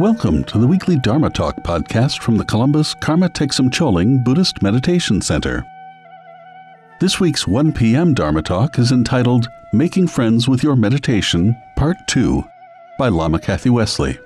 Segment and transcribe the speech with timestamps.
[0.00, 5.20] Welcome to the weekly Dharma Talk podcast from the Columbus Karma Thegsum Choling Buddhist Meditation
[5.22, 5.64] Center.
[6.98, 8.12] This week's 1 p.m.
[8.12, 12.42] Dharma Talk is entitled Making Friends with Your Meditation, Part 2,
[12.98, 14.18] by Lama Kathy Wesley.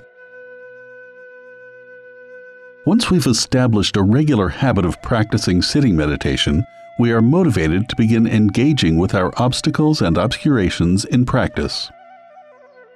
[2.86, 6.66] Once we've established a regular habit of practicing sitting meditation,
[6.98, 11.90] we are motivated to begin engaging with our obstacles and obscurations in practice.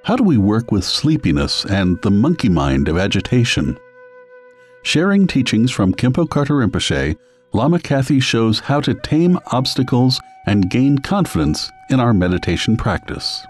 [0.05, 3.79] How do we work with sleepiness and the monkey mind of agitation?
[4.83, 7.17] Sharing teachings from Khenpo Karthar Rinpoche,
[7.53, 13.47] Lama Kathy shows how to tame obstacles and gain confidence in our meditation practice.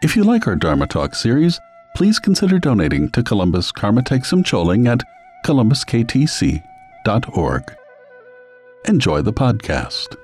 [0.00, 1.58] If you like our Dharma Talk series,
[1.96, 5.02] please consider donating to Columbus Karma Thegsum Choling at
[5.44, 7.74] columbusktc.org.
[8.86, 10.16] Enjoy the podcast.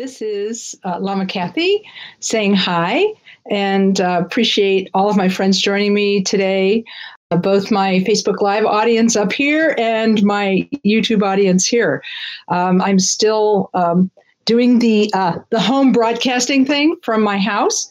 [0.00, 1.86] This is uh, Lama Kathy
[2.20, 3.04] saying hi
[3.50, 6.84] and uh, appreciate all of my friends joining me today,
[7.30, 12.02] uh, both my Facebook Live audience up here and my YouTube audience here.
[12.48, 14.10] Um, I'm still um,
[14.46, 17.90] doing the uh, the home broadcasting thing from my house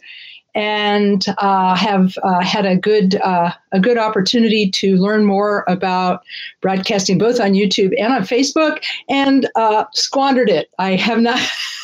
[0.55, 6.23] and uh, have uh, had a good uh, a good opportunity to learn more about
[6.59, 10.71] broadcasting both on YouTube and on Facebook, and uh, squandered it.
[10.79, 11.39] I have not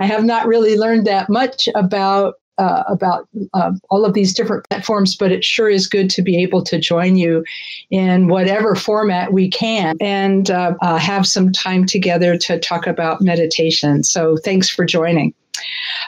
[0.00, 4.66] I have not really learned that much about uh, about uh, all of these different
[4.70, 7.44] platforms, but it sure is good to be able to join you
[7.90, 13.20] in whatever format we can and uh, uh have some time together to talk about
[13.20, 14.02] meditation.
[14.02, 15.34] So thanks for joining.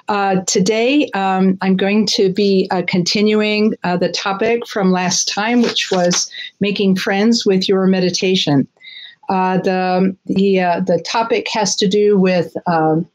[0.09, 5.91] Uh, today, um, I'm going to be uh, continuing the topic from last time, which
[5.91, 8.67] was making friends with your meditation.
[9.29, 13.06] the the the topic has to do with um,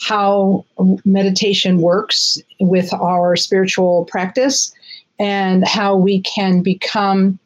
[0.00, 0.64] how
[1.04, 4.72] meditation works with our spiritual practice
[5.18, 7.38] and how we can become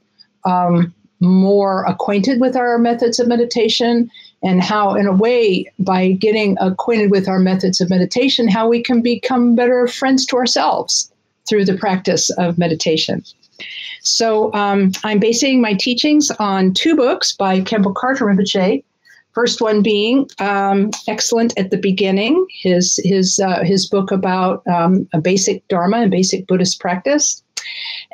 [0.44, 4.10] um, more acquainted with our methods of meditation
[4.43, 8.83] and how in a way by getting acquainted with our methods of meditation how we
[8.83, 11.12] can become better friends to ourselves
[11.49, 13.22] through the practice of meditation.
[14.03, 18.83] So um, i'm basing my teachings on two books by Khenpo Karthar Rinpoche
[19.32, 25.08] First one being um, excellent at the beginning, his his uh, his book about um,
[25.12, 27.42] a basic Dharma and basic Buddhist practice,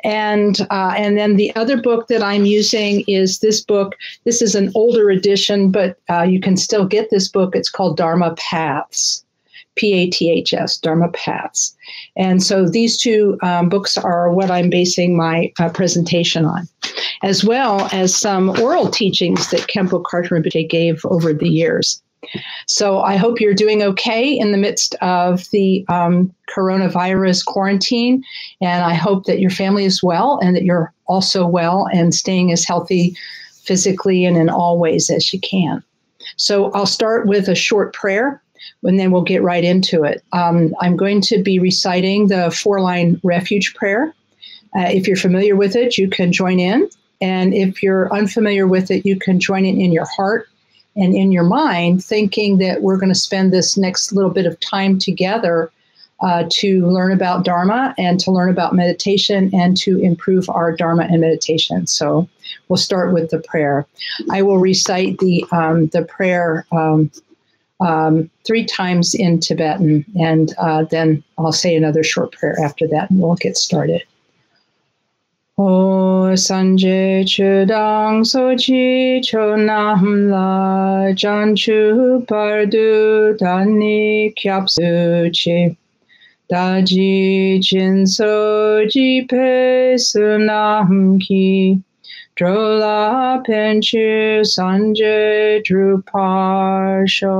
[0.03, 3.95] and uh, and then the other book that I'm using is this book.
[4.25, 7.55] This is an older edition, but uh, you can still get this book.
[7.55, 9.25] It's called Dharma Paths,
[9.77, 11.75] P A T H S, Dharma Paths.
[12.15, 16.67] And so these two um, books are what I'm basing my uh, presentation on,
[17.23, 22.01] as well as some oral teachings that Khenpo Rinpoche gave over the years.
[22.65, 28.23] So I hope you're doing okay in the midst of the um, coronavirus quarantine.
[28.59, 32.51] And I hope that your family is well and that you're also well and staying
[32.51, 33.15] as healthy
[33.63, 35.83] physically and in all ways as you can.
[36.35, 38.41] So I'll start with a short prayer
[38.83, 40.23] and then we'll get right into it.
[40.33, 44.13] Um, I'm going to be reciting the four line refuge prayer.
[44.75, 46.89] Uh, if you're familiar with it, you can join in.
[47.19, 50.47] And if you're unfamiliar with it, you can join it in your heart
[50.95, 54.59] and in your mind, thinking that we're going to spend this next little bit of
[54.59, 55.71] time together
[56.21, 61.03] uh, to learn about Dharma and to learn about meditation and to improve our Dharma
[61.03, 61.85] and meditation.
[61.85, 62.27] So
[62.67, 63.85] we'll start with the prayer.
[64.31, 67.11] I will recite the um, the prayer um,
[67.79, 73.09] um, three times in Tibetan, and uh, then I'll say another short prayer after that,
[73.09, 74.03] and we'll get started.
[75.59, 85.75] O Sanje Chudang Sochi Chonam La Janchu Pardu Dani Kyapsu Chi
[86.51, 91.81] Daji Jin Soji Pe Sunam Ki
[92.39, 97.33] Drola Penchu Sanjay Druparsho.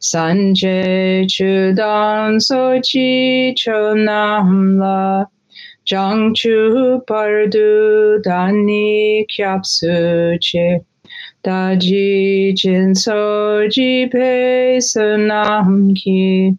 [0.00, 5.26] Sanjay Chudan Sochi Chonamla
[5.86, 10.84] Jangchu Pardu Dani Kyapsuche
[11.44, 16.58] Daji Jin Soji Pe Sanam Ki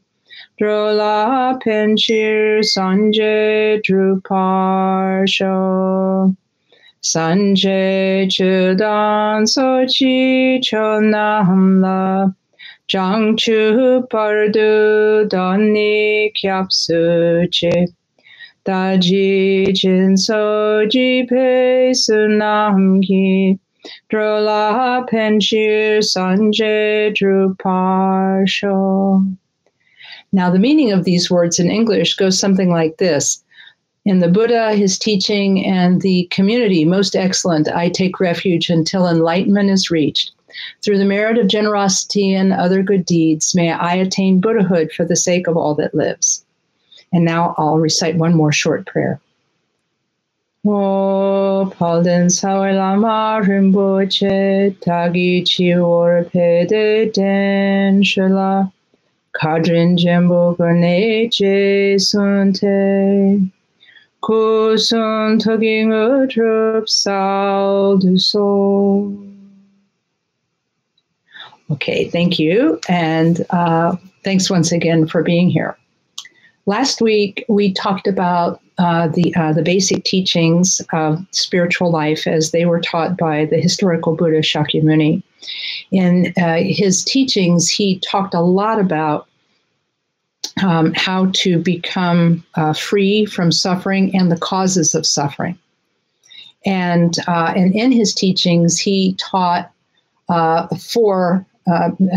[0.60, 5.56] Drola Penchir Sanjay Druparsho
[7.04, 12.34] Sanjay Chudan Sochi Chonamla
[12.88, 17.88] Jangchu Pardu Doni Kyapsuche
[18.66, 23.60] Daji Jin Soji Pe Sunamki
[24.10, 28.78] Drola Penshir Sanjay Druparsho
[30.32, 33.43] Now, the meaning of these words in English goes something like this
[34.06, 39.70] In the Buddha, his teaching, and the community most excellent, I take refuge until enlightenment
[39.70, 40.32] is reached.
[40.84, 45.16] Through the merit of generosity and other good deeds, may I attain Buddhahood for the
[45.16, 46.46] sake of all that lives.
[47.14, 49.22] And now I'll recite one more short prayer.
[50.66, 52.30] Palden
[59.34, 61.30] kadrin jembo gane
[62.00, 63.53] sunte
[64.24, 69.14] kusun tugging a drup sal du so.
[71.72, 72.80] Okay, thank you.
[72.88, 75.78] And uh, thanks once again for being here.
[76.66, 82.52] Last week, we talked about uh, the, uh, the basic teachings of spiritual life as
[82.52, 85.22] they were taught by the historical Buddha Shakyamuni.
[85.92, 89.28] In uh, his teachings, he talked a lot about
[90.62, 95.58] um, how to become uh, free from suffering and the causes of suffering.
[96.66, 99.72] And, uh, and in his teachings, he taught
[100.30, 101.46] uh, four,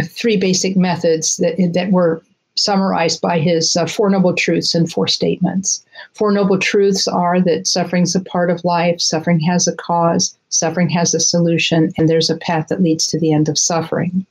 [0.04, 2.22] three basic methods that, that were
[2.56, 5.84] summarized by his uh, Four Noble Truths and Four Statements.
[6.14, 10.36] Four Noble Truths are that suffering is a part of life, suffering has a cause,
[10.48, 14.26] suffering has a solution, and there's a path that leads to the end of suffering.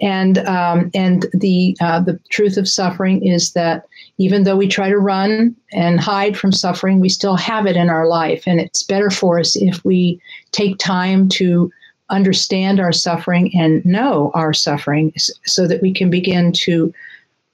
[0.00, 3.86] And um, and the uh, the truth of suffering is that
[4.18, 7.90] even though we try to run and hide from suffering, we still have it in
[7.90, 10.20] our life, and it's better for us if we
[10.52, 11.70] take time to
[12.08, 15.12] understand our suffering and know our suffering,
[15.44, 16.92] so that we can begin to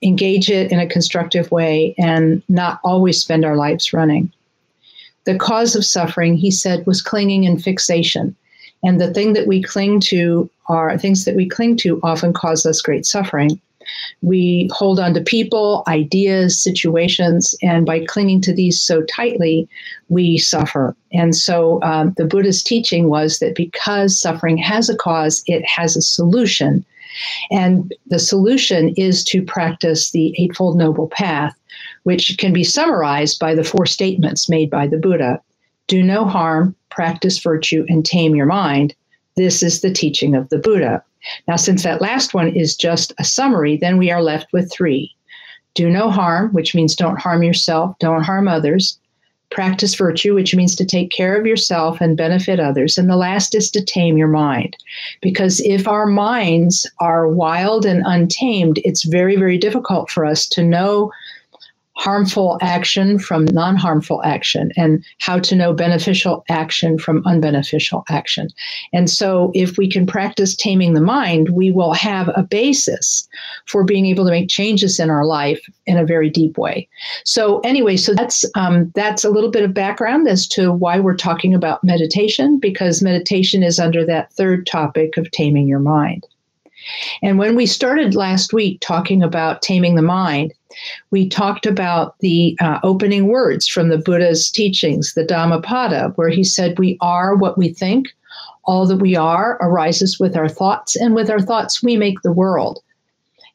[0.03, 4.31] engage it in a constructive way, and not always spend our lives running.
[5.25, 8.35] The cause of suffering, he said, was clinging and fixation.
[8.83, 12.67] And the thing that we cling to are things that we cling to often cause
[12.67, 13.61] us great suffering.
[14.23, 19.69] We hold on to people, ideas, situations, and by clinging to these so tightly,
[20.09, 20.97] we suffer.
[21.13, 25.97] And so um, the Buddha's teaching was that because suffering has a cause, it has
[25.97, 26.85] a solution.
[27.51, 31.55] And the solution is to practice the Eightfold Noble Path,
[32.05, 35.41] which can be summarized by the four statements made by the Buddha
[35.93, 38.95] do no harm, practice virtue, and tame your mind.
[39.37, 41.05] This is the teaching of the Buddha.
[41.47, 45.15] Now, since that last one is just a summary, then we are left with three
[45.75, 48.99] do no harm, which means don't harm yourself, don't harm others
[49.53, 52.99] practice virtue, which means to take care of yourself and benefit others.
[52.99, 54.77] And the last is to tame your mind.
[55.21, 60.63] Because if our minds are wild and untamed, it's very, very difficult for us to
[60.63, 61.13] know
[62.03, 68.49] harmful action from non harmful action and how to know beneficial action from unbeneficial action.
[68.93, 73.29] And so, if we can practice taming the mind, we will have a basis
[73.67, 76.89] for being able to make changes in our life in a very deep way.
[77.25, 81.17] So, anyway, so that's um, that's a little bit of background as to why we're
[81.17, 86.27] talking about meditation, because meditation is under that third topic of taming your mind.
[87.23, 90.53] And when we started last week talking about taming the mind,
[91.11, 96.45] we talked about the uh, opening words from the Buddha's teachings, the Dhammapada, where he
[96.45, 98.09] said, We are what we think.
[98.65, 102.33] All that we are arises with our thoughts, and with our thoughts, we make the
[102.33, 102.81] world.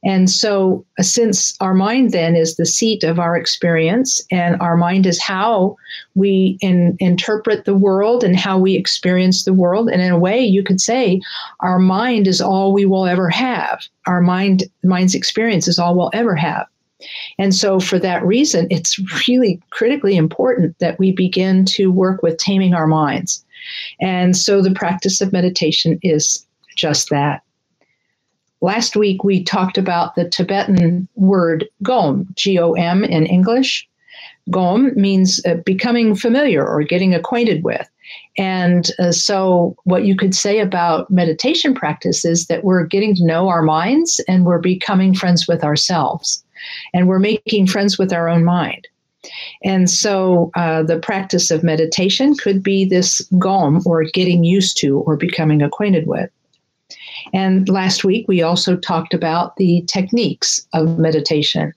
[0.04, 4.78] And so, uh, since our mind then is the seat of our experience, and our
[4.78, 5.76] mind is how
[6.14, 10.40] we in, interpret the world and how we experience the world, and in a way,
[10.40, 11.20] you could say
[11.62, 13.82] our mind is all we will ever have.
[14.06, 16.68] Our mind, mind's experience is all we'll ever have.
[17.40, 22.38] And so, for that reason, it's really critically important that we begin to work with
[22.38, 23.44] taming our minds.
[24.00, 27.42] And so, the practice of meditation is just that.
[28.62, 33.88] Last week, we talked about the Tibetan word gom, G O M in English.
[34.50, 37.88] Gom means uh, becoming familiar or getting acquainted with.
[38.38, 43.26] And uh, so, what you could say about meditation practice is that we're getting to
[43.26, 46.44] know our minds and we're becoming friends with ourselves.
[46.94, 48.88] And we're making friends with our own mind.
[49.64, 55.00] And so, uh, the practice of meditation could be this gom or getting used to
[55.00, 56.30] or becoming acquainted with.
[57.34, 61.74] And last week, we also talked about the techniques of meditation.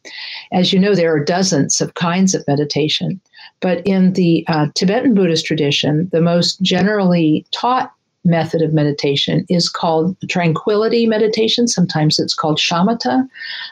[0.52, 3.20] As you know, there are dozens of kinds of meditation,
[3.60, 7.92] but in the uh, Tibetan Buddhist tradition, the most generally taught
[8.24, 11.66] method of meditation is called tranquility meditation.
[11.66, 13.26] Sometimes it's called shamatha.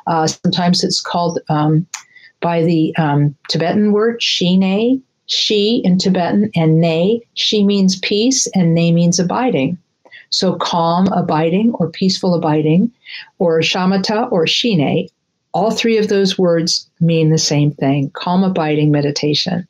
[0.06, 1.86] Uh, sometimes it's called um,
[2.40, 7.20] by the um, Tibetan word shine, she in Tibetan, and ne.
[7.34, 9.76] She means peace, and ne means abiding.
[10.30, 12.90] So calm abiding or peaceful abiding,
[13.38, 15.08] or shamatha or shine,
[15.54, 19.66] All three of those words mean the same thing calm abiding meditation.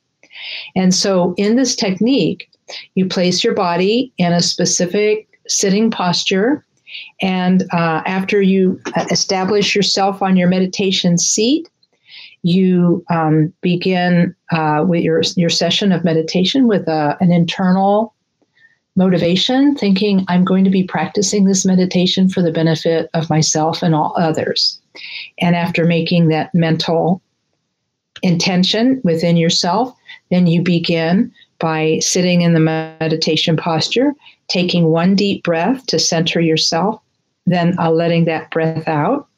[0.77, 2.49] And so, in this technique,
[2.95, 6.65] you place your body in a specific sitting posture.
[7.21, 11.69] And uh, after you uh, establish yourself on your meditation seat,
[12.43, 18.15] you um, begin uh, with your, your session of meditation with a, uh, an internal
[18.99, 23.95] motivation, thinking, I'm going to be practicing this meditation for the benefit of myself and
[23.95, 24.79] all others.
[25.39, 27.23] And after making that mental
[28.23, 29.97] intention within yourself,
[30.31, 34.15] then you begin by sitting in the meditation posture,
[34.49, 37.01] taking one deep breath to center yourself,
[37.47, 39.29] then uh, letting that breath out.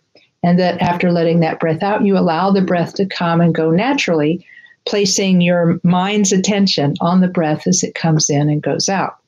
[0.42, 3.70] And that after letting that breath out, you allow the breath to come and go
[3.70, 4.46] naturally,
[4.86, 9.19] placing your mind's attention on the breath as it comes in and goes out.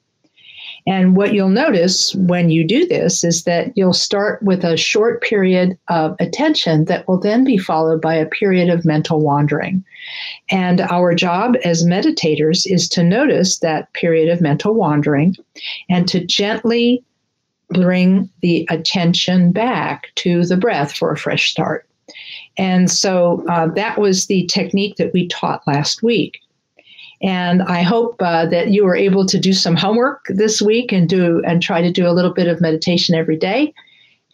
[0.86, 5.22] And what you'll notice when you do this is that you'll start with a short
[5.22, 9.84] period of attention that will then be followed by a period of mental wandering.
[10.50, 15.36] And our job as meditators is to notice that period of mental wandering
[15.88, 17.04] and to gently
[17.68, 21.86] bring the attention back to the breath for a fresh start.
[22.58, 26.40] And so uh, that was the technique that we taught last week.
[27.22, 31.08] And I hope uh, that you were able to do some homework this week and
[31.08, 33.72] do and try to do a little bit of meditation every day.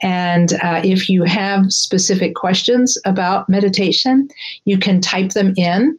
[0.01, 4.29] And uh, if you have specific questions about meditation,
[4.65, 5.99] you can type them in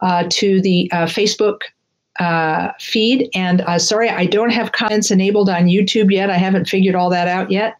[0.00, 1.62] uh, to the uh, Facebook
[2.20, 3.28] uh, feed.
[3.34, 6.30] And uh, sorry, I don't have comments enabled on YouTube yet.
[6.30, 7.76] I haven't figured all that out yet.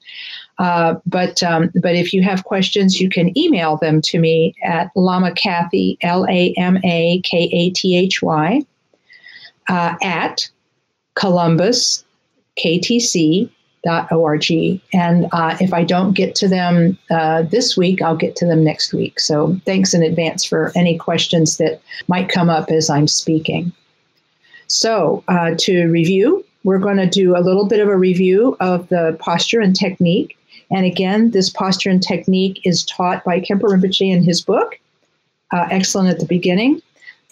[0.61, 4.91] Uh, but um, but if you have questions, you can email them to me at
[4.95, 8.61] Lama Kathy L A M A K A T H Y
[9.69, 10.51] uh, at
[11.15, 12.05] Columbus
[12.63, 13.51] KTC
[14.11, 14.51] org.
[14.93, 18.63] And uh, if i don't get to them uh, this week i'll get to them
[18.63, 19.19] next week.
[19.19, 23.73] So thanks in advance for any questions that might come up as i'm speaking.
[24.67, 28.87] So uh, to review we're going to do a little bit of a review of
[28.89, 30.37] the posture and technique
[30.71, 34.79] and again, this posture and technique is taught by Khenpo Rinpoche in his book,
[35.53, 36.81] uh, Excellent at the Beginning.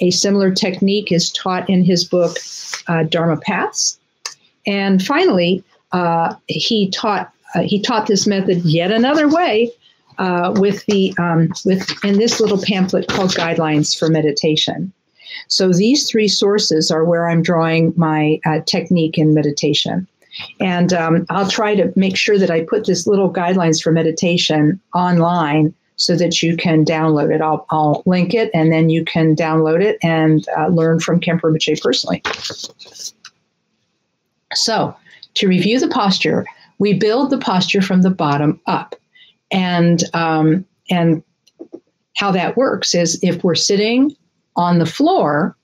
[0.00, 2.36] A similar technique is taught in his book,
[2.88, 3.98] uh, Dharma Paths.
[4.66, 9.72] And finally, uh, he taught uh, he taught this method yet another way
[10.18, 14.92] uh, with the um, with in this little pamphlet called Guidelines for Meditation.
[15.46, 20.06] So these three sources are where I'm drawing my uh, technique in meditation.
[20.60, 24.80] And um, I'll try to make sure that I put this little guidelines for meditation
[24.94, 27.40] online so that you can download it.
[27.40, 31.40] I'll, I'll link it and then you can download it and uh, learn from Khenpo
[31.42, 32.22] Rinpoche personally.
[34.54, 34.96] So,
[35.34, 36.46] to review the posture,
[36.78, 38.94] we build the posture from the bottom up.
[39.50, 41.22] And, um, and
[42.16, 44.16] how that works is if we're sitting
[44.56, 45.56] on the floor,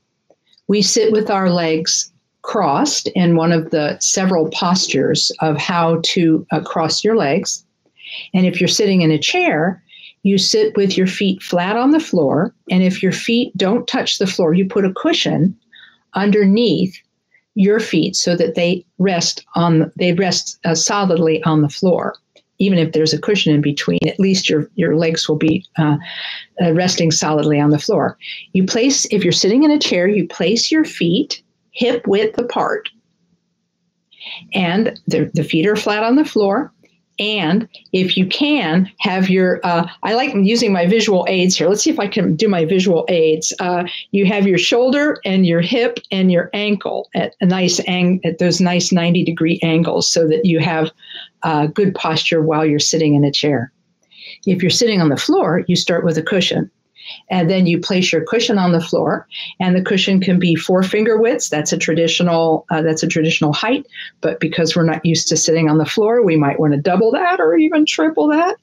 [0.69, 2.13] we sit with our legs
[2.45, 7.65] crossed in one of the several postures of how to uh, cross your legs.
[8.35, 9.83] And if you're sitting in a chair,
[10.25, 12.55] you sit with your feet flat on the floor.
[12.71, 15.57] And if your feet don't touch the floor, you put a cushion
[16.13, 16.95] underneath
[17.55, 22.17] your feet so that they rest on they rest uh, solidly on the floor
[22.59, 25.97] even if there's a cushion in between at least your your legs will be uh,
[26.61, 28.19] uh, resting solidly on the floor
[28.55, 31.44] you place if you're sitting in a chair you place your feet
[31.75, 32.89] hip width apart.
[34.55, 36.73] And the, the feet are flat on the floor.
[37.19, 41.69] And if you can, have your, uh, I like using my visual aids here.
[41.69, 43.53] Let's see if I can do my visual aids.
[43.61, 48.21] Uh, you have your shoulder and your hip and your ankle at a nice ang-
[48.25, 50.91] at those nice 90 degree angles so that you have
[51.45, 53.71] uh, good posture while you're sitting in a chair.
[54.47, 56.71] If you're sitting on the floor, you start with a cushion
[57.31, 59.27] and then you place your cushion on the floor
[59.61, 63.53] and the cushion can be four finger widths that's a traditional uh, that's a traditional
[63.53, 63.87] height
[64.21, 67.11] but because we're not used to sitting on the floor we might want to double
[67.11, 68.57] that or even triple that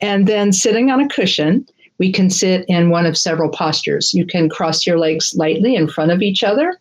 [0.00, 1.66] and then sitting on a cushion
[1.98, 4.12] we can sit in one of several postures.
[4.12, 6.76] You can cross your legs lightly in front of each other.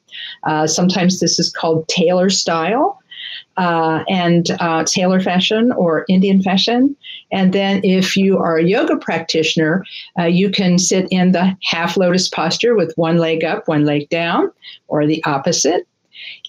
[0.47, 3.00] Uh, sometimes this is called tailor style
[3.57, 6.95] uh, and uh, tailor fashion or Indian fashion.
[7.31, 9.85] And then, if you are a yoga practitioner,
[10.19, 14.09] uh, you can sit in the half lotus posture with one leg up, one leg
[14.09, 14.51] down,
[14.87, 15.87] or the opposite.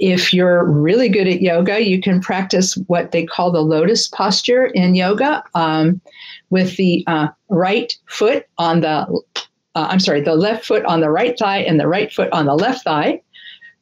[0.00, 4.66] If you're really good at yoga, you can practice what they call the lotus posture
[4.66, 6.00] in yoga um,
[6.50, 9.06] with the uh, right foot on the, uh,
[9.74, 12.54] I'm sorry, the left foot on the right thigh and the right foot on the
[12.54, 13.22] left thigh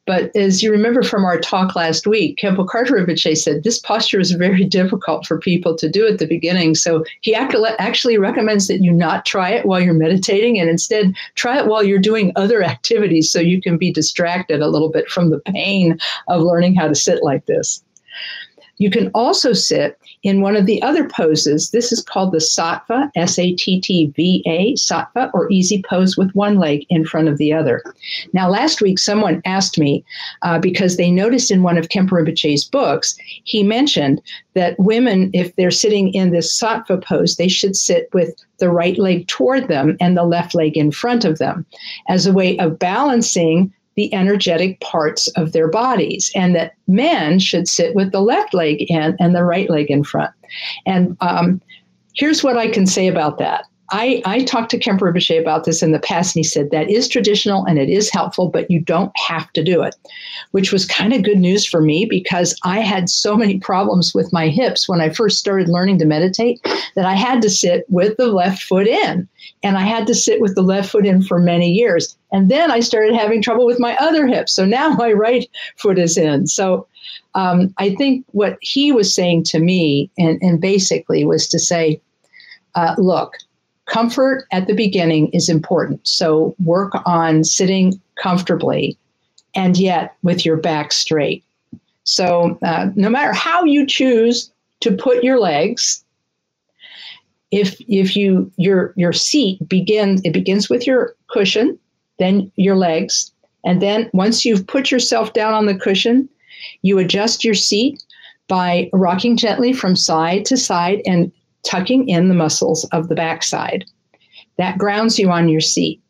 [0.07, 4.19] But as you remember from our talk last week, Khenpo Karthar Rinpoche said this posture
[4.19, 6.75] is very difficult for people to do at the beginning.
[6.75, 11.59] So he actually recommends that you not try it while you're meditating and instead try
[11.59, 15.29] it while you're doing other activities so you can be distracted a little bit from
[15.29, 17.83] the pain of learning how to sit like this.
[18.81, 21.69] You can also sit in one of the other poses.
[21.69, 26.17] This is called the Sattva, S A T T V A, Sattva, or easy pose
[26.17, 27.83] with one leg in front of the other.
[28.33, 30.03] Now, last week, someone asked me
[30.41, 34.19] uh, because they noticed in one of Khenpo Rinpoche's books, he mentioned
[34.55, 38.97] that women, if they're sitting in this Sattva pose, they should sit with the right
[38.97, 41.67] leg toward them and the left leg in front of them
[42.09, 47.67] as a way of balancing the energetic parts of their bodies, and that men should
[47.67, 50.31] sit with the left leg in and the right leg in front.
[50.85, 51.61] And um,
[52.15, 55.83] here's what I can say about that I, I talked to Khenpo Rinpoche about this
[55.83, 58.79] in the past, and he said that is traditional and it is helpful, but you
[58.79, 59.95] don't have to do it,
[60.51, 64.31] which was kind of good news for me because I had so many problems with
[64.31, 66.61] my hips when I first started learning to meditate
[66.95, 69.27] that I had to sit with the left foot in.
[69.63, 72.17] And I had to sit with the left foot in for many years.
[72.31, 74.49] And then I started having trouble with my other hip.
[74.49, 76.47] So now my right foot is in.
[76.47, 76.87] So
[77.35, 82.01] um, I think what he was saying to me, and, and basically, was to say,
[82.75, 83.35] uh, look,
[83.91, 85.99] comfort at the beginning is important.
[86.07, 88.97] So work on sitting comfortably
[89.53, 91.43] and yet with your back straight.
[92.05, 96.03] So uh, no matter how you choose to put your legs,
[97.51, 101.77] if if you your your seat begins it begins with your cushion,
[102.17, 103.33] then your legs,
[103.65, 106.29] and then once you've put yourself down on the cushion,
[106.81, 108.01] you adjust your seat
[108.47, 111.31] by rocking gently from side to side and
[111.63, 113.85] tucking in the muscles of the backside.
[114.57, 116.01] That grounds you on your seat.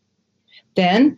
[0.75, 1.17] Then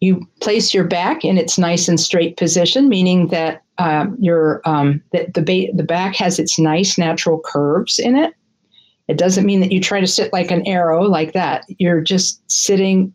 [0.00, 5.02] you place your back in its nice and straight position, meaning that um, your um,
[5.12, 8.34] that the ba- the back has its nice natural curves in it.
[9.08, 11.64] It doesn't mean that you try to sit like an arrow like that.
[11.78, 13.14] You're just sitting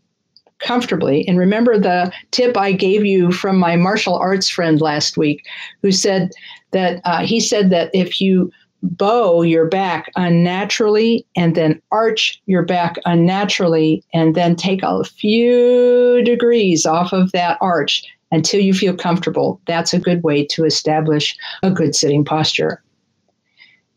[0.58, 1.26] comfortably.
[1.26, 5.44] And remember the tip I gave you from my martial arts friend last week,
[5.82, 6.30] who said
[6.72, 12.62] that uh, he said that if you bow your back unnaturally and then arch your
[12.62, 18.96] back unnaturally and then take a few degrees off of that arch until you feel
[18.96, 19.60] comfortable.
[19.66, 22.82] That's a good way to establish a good sitting posture.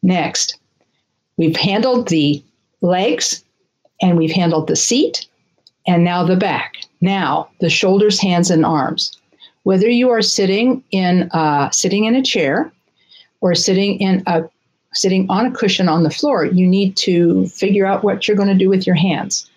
[0.02, 0.60] Next,
[1.38, 2.44] we've handled the
[2.82, 3.44] legs
[4.02, 5.28] and we've handled the seat
[5.88, 6.76] and now the back.
[7.02, 9.18] Now the shoulders, hands, and arms.
[9.64, 12.72] Whether you are sitting in uh, sitting in a chair
[13.40, 14.44] or sitting in a
[14.94, 18.50] sitting on a cushion on the floor, you need to figure out what you're going
[18.50, 19.50] to do with your hands.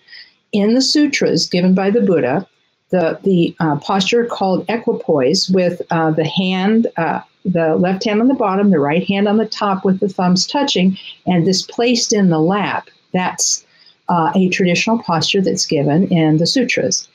[0.52, 2.46] In the sutras given by the Buddha,
[2.90, 8.28] the, the uh, posture called equipoise with uh, the hand, uh, the left hand on
[8.28, 10.96] the bottom, the right hand on the top with the thumbs touching,
[11.26, 12.88] and this placed in the lap.
[13.12, 13.64] That's
[14.08, 17.08] uh, a traditional posture that's given in the sutras.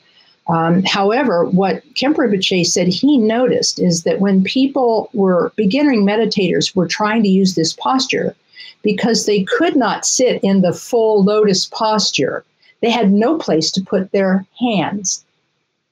[0.48, 6.74] Um, however, what Khenpo Rinpoche said he noticed is that when people were beginning meditators
[6.74, 8.34] were trying to use this posture
[8.82, 12.44] because they could not sit in the full lotus posture,
[12.80, 15.24] they had no place to put their hands.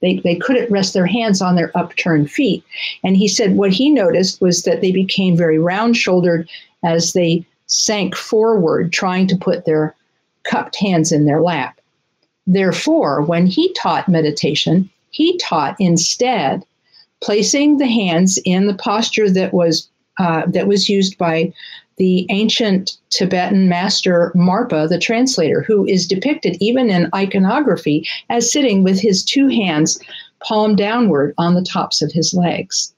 [0.01, 2.65] They, they couldn't rest their hands on their upturned feet.
[3.05, 6.49] And he said what he noticed was that they became very round shouldered
[6.83, 9.95] as they sank forward, trying to put their
[10.43, 11.80] cupped hands in their lap.
[12.53, 16.65] Therefore, when he taught meditation, he taught instead
[17.23, 21.53] placing the hands in the posture that was uh, that was used by
[21.97, 28.83] the ancient Tibetan master Marpa, the translator, who is depicted even in iconography as sitting
[28.83, 30.01] with his two hands
[30.43, 32.93] palm downward on the tops of his legs.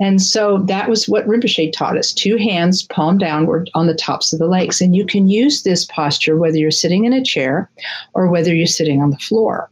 [0.00, 4.32] And so that was what Rinpoche taught us two hands palm downward on the tops
[4.32, 4.80] of the legs.
[4.80, 7.70] And you can use this posture whether you're sitting in a chair
[8.14, 9.70] or whether you're sitting on the floor.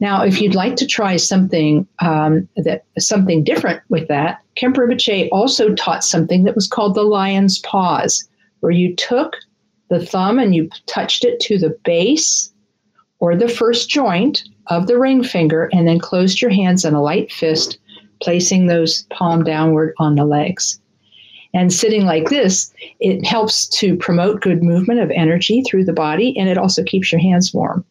[0.00, 5.28] Now, if you'd like to try something um, that something different with that, Khenpo Rinpoche
[5.30, 8.26] also taught something that was called the lion's paws,
[8.60, 9.36] where you took
[9.90, 12.52] the thumb and you touched it to the base
[13.20, 17.02] or the first joint of the ring finger, and then closed your hands in a
[17.02, 17.78] light fist
[18.22, 20.80] placing those palm downward on the legs.
[21.54, 26.36] And sitting like this, it helps to promote good movement of energy through the body,
[26.38, 27.84] and it also keeps your hands warm.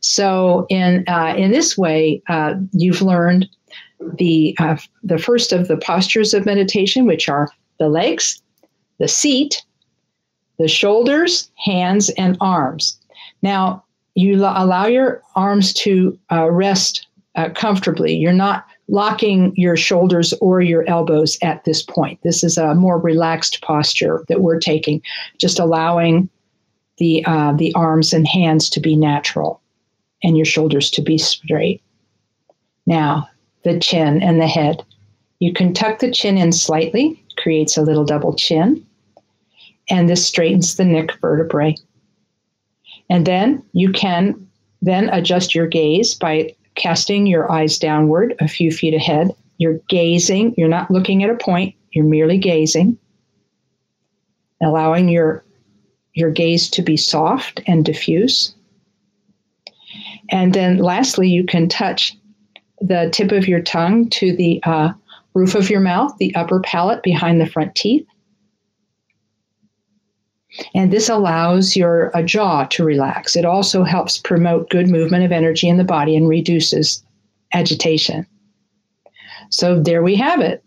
[0.00, 3.48] So, in uh, in this way, uh, you've learned
[4.18, 7.48] the uh, the first of the postures of meditation, which are
[7.78, 8.42] the legs,
[8.98, 9.64] the seat,
[10.58, 12.98] the shoulders, hands, and arms.
[13.42, 18.14] Now, you allow your arms to uh, rest uh, comfortably.
[18.14, 22.20] You're not locking your shoulders or your elbows at this point.
[22.22, 25.02] This is a more relaxed posture that we're taking,
[25.38, 26.28] just allowing
[26.98, 29.60] the uh, the arms and hands to be natural
[30.22, 31.82] and your shoulders to be straight.
[32.86, 33.28] Now,
[33.64, 34.84] the chin and the head.
[35.38, 38.84] You can tuck the chin in slightly, creates a little double chin,
[39.88, 41.74] and this straightens the neck vertebrae.
[43.10, 44.48] And then you can
[44.80, 49.34] then adjust your gaze by casting your eyes downward a few feet ahead.
[49.58, 52.98] You're gazing, you're not looking at a point, you're merely gazing,
[54.62, 55.44] allowing your
[56.14, 58.54] your gaze to be soft and diffuse.
[60.30, 62.16] And then lastly, you can touch
[62.80, 64.92] the tip of your tongue to the uh,
[65.34, 68.06] roof of your mouth, the upper palate behind the front teeth.
[70.74, 73.36] And this allows your uh, jaw to relax.
[73.36, 77.02] It also helps promote good movement of energy in the body and reduces
[77.52, 78.26] agitation.
[79.50, 80.62] So there we have it.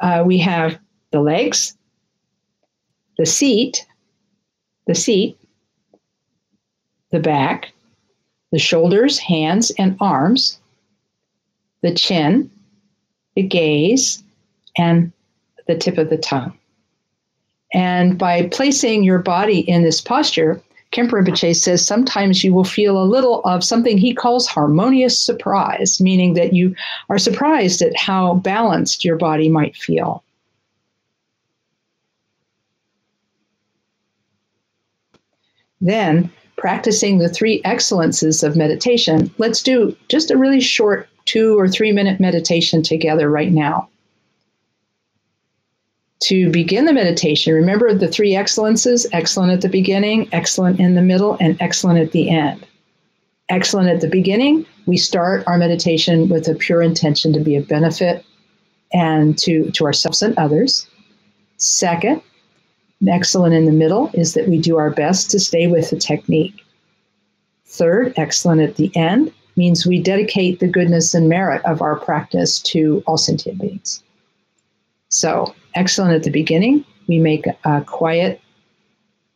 [0.00, 0.78] Uh, we have
[1.10, 1.76] the legs,
[3.18, 3.86] the seat,
[4.86, 5.38] the seat,
[7.10, 7.72] the back,
[8.50, 10.58] the shoulders, hands, and arms,
[11.82, 12.50] the chin,
[13.36, 14.22] the gaze,
[14.76, 15.12] and
[15.66, 16.56] the tip of the tongue.
[17.72, 20.60] And by placing your body in this posture,
[20.92, 26.00] Khenpo Rinpoche says sometimes you will feel a little of something he calls harmonious surprise,
[26.00, 26.74] meaning that you
[27.08, 30.22] are surprised at how balanced your body might feel.
[35.80, 41.68] Then, practicing the three excellences of meditation, let's do just a really short two or
[41.68, 43.88] three minute meditation together right now.
[46.22, 51.02] To begin the meditation, remember the three excellences excellent at the beginning, excellent in the
[51.02, 52.64] middle, and excellent at the end.
[53.48, 57.66] Excellent at the beginning, we start our meditation with a pure intention to be of
[57.66, 58.24] benefit
[58.92, 60.86] and to, to ourselves and others.
[61.56, 62.22] Second,
[63.08, 66.64] Excellent in the middle is that we do our best to stay with the technique.
[67.66, 72.60] Third, excellent at the end means we dedicate the goodness and merit of our practice
[72.60, 74.02] to all sentient beings.
[75.08, 78.40] So, excellent at the beginning, we make a quiet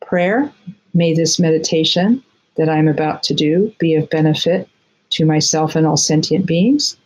[0.05, 0.53] prayer.
[0.94, 2.22] May this meditation
[2.57, 4.68] that I'm about to do be of benefit
[5.11, 6.96] to myself and all sentient beings.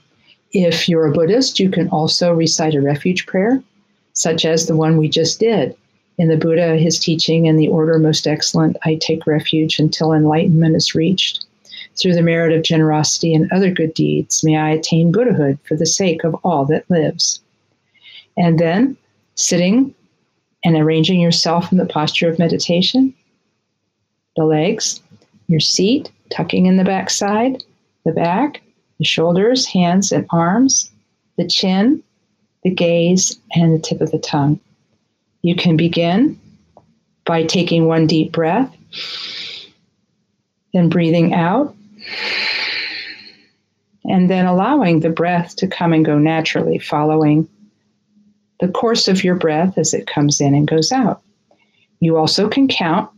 [0.52, 3.62] If you're a Buddhist, you can also recite a refuge prayer,
[4.12, 5.76] such as the one we just did
[6.20, 10.76] in the Buddha, his teaching, and the order most excellent, I take refuge until enlightenment
[10.76, 11.46] is reached.
[11.96, 15.86] Through the merit of generosity and other good deeds, may I attain Buddhahood for the
[15.86, 17.40] sake of all that lives.
[18.36, 18.98] And then
[19.40, 19.94] sitting
[20.64, 23.14] and arranging yourself in the posture of meditation,
[24.36, 25.00] the legs,
[25.48, 27.64] your seat, tucking in the back side,
[28.04, 28.60] the back,
[28.98, 30.90] the shoulders, hands, and arms,
[31.38, 32.02] the chin,
[32.64, 34.60] the gaze, and the tip of the tongue.
[35.42, 36.38] You can begin
[37.24, 38.76] by taking one deep breath,
[40.74, 41.74] then breathing out,
[44.04, 47.48] and then allowing the breath to come and go naturally, following
[48.60, 51.22] the course of your breath as it comes in and goes out.
[52.00, 53.10] You also can count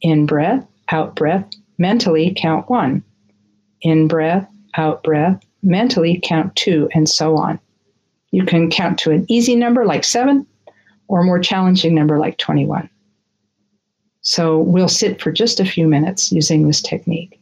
[0.00, 3.02] in breath, out breath, mentally count one.
[3.80, 7.58] In breath, out breath, mentally count two, and so on.
[8.30, 10.46] You can count to an easy number like seven,
[11.08, 12.88] or a more challenging number like 21.
[14.22, 17.41] So we'll sit for just a few minutes using this technique.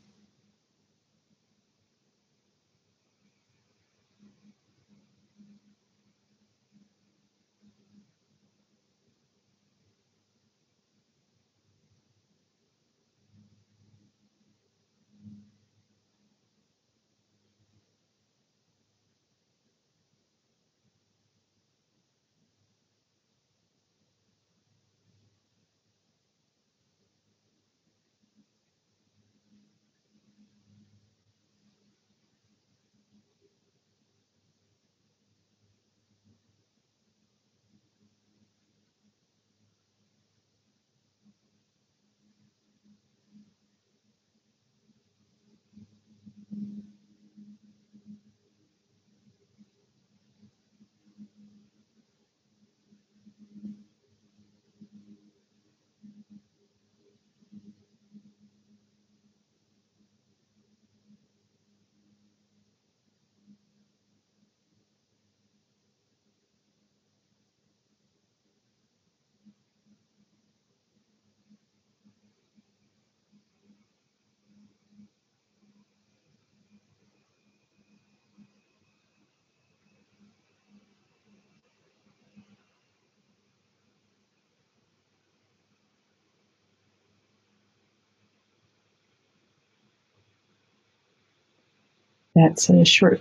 [92.40, 93.20] That's a short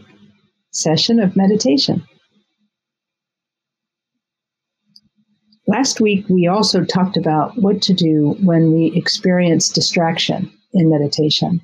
[0.71, 2.03] session of meditation.
[5.67, 11.62] Last week, we also talked about what to do when we experience distraction in meditation.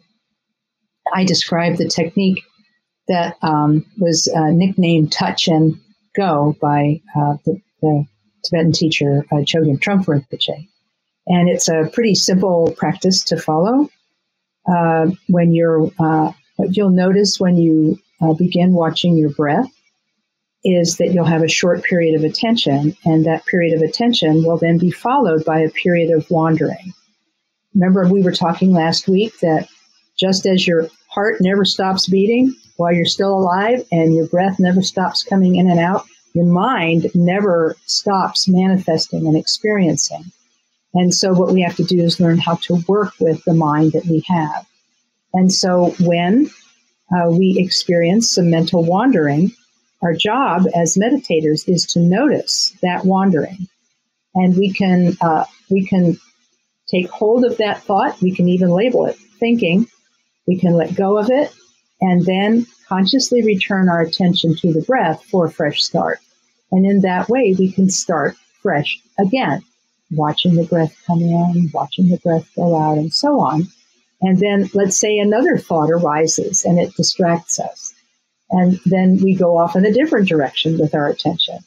[1.14, 2.44] I described the technique
[3.08, 5.76] that um, was uh, nicknamed Touch and
[6.16, 8.06] Go by uh, the, the,
[8.46, 10.68] Tibetan teacher uh, Chogyam Trungpa Rinpoche.
[11.26, 13.90] And it's a pretty simple practice to follow.
[14.72, 19.72] Uh, when you're, uh, what you'll notice when you uh, begin watching your breath
[20.64, 24.58] is that you'll have a short period of attention, and that period of attention will
[24.58, 26.94] then be followed by a period of wandering.
[27.76, 29.68] Remember, we were talking last week that
[30.18, 34.82] just as your heart never stops beating while you're still alive and your breath never
[34.82, 40.24] stops coming in and out, your mind never stops manifesting and experiencing.
[40.94, 43.92] And so, what we have to do is learn how to work with the mind
[43.92, 44.66] that we have.
[45.36, 46.50] And so, when
[47.12, 49.52] uh, we experience some mental wandering,
[50.02, 53.68] our job as meditators is to notice that wandering,
[54.34, 56.18] and we can uh, we can
[56.88, 58.22] take hold of that thought.
[58.22, 59.88] We can even label it thinking.
[60.48, 61.54] We can let go of it,
[62.00, 66.20] and then consciously return our attention to the breath for a fresh start.
[66.72, 69.64] And in that way, we can start fresh again,
[70.12, 73.68] watching the breath come in, watching the breath go out, and so on.
[74.22, 77.94] And then let's say another thought arises and it distracts us.
[78.50, 81.60] And then we go off in a different direction with our attention.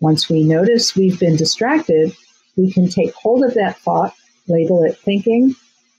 [0.00, 2.14] Once we notice we've been distracted,
[2.56, 4.14] we can take hold of that thought,
[4.48, 5.54] label it thinking,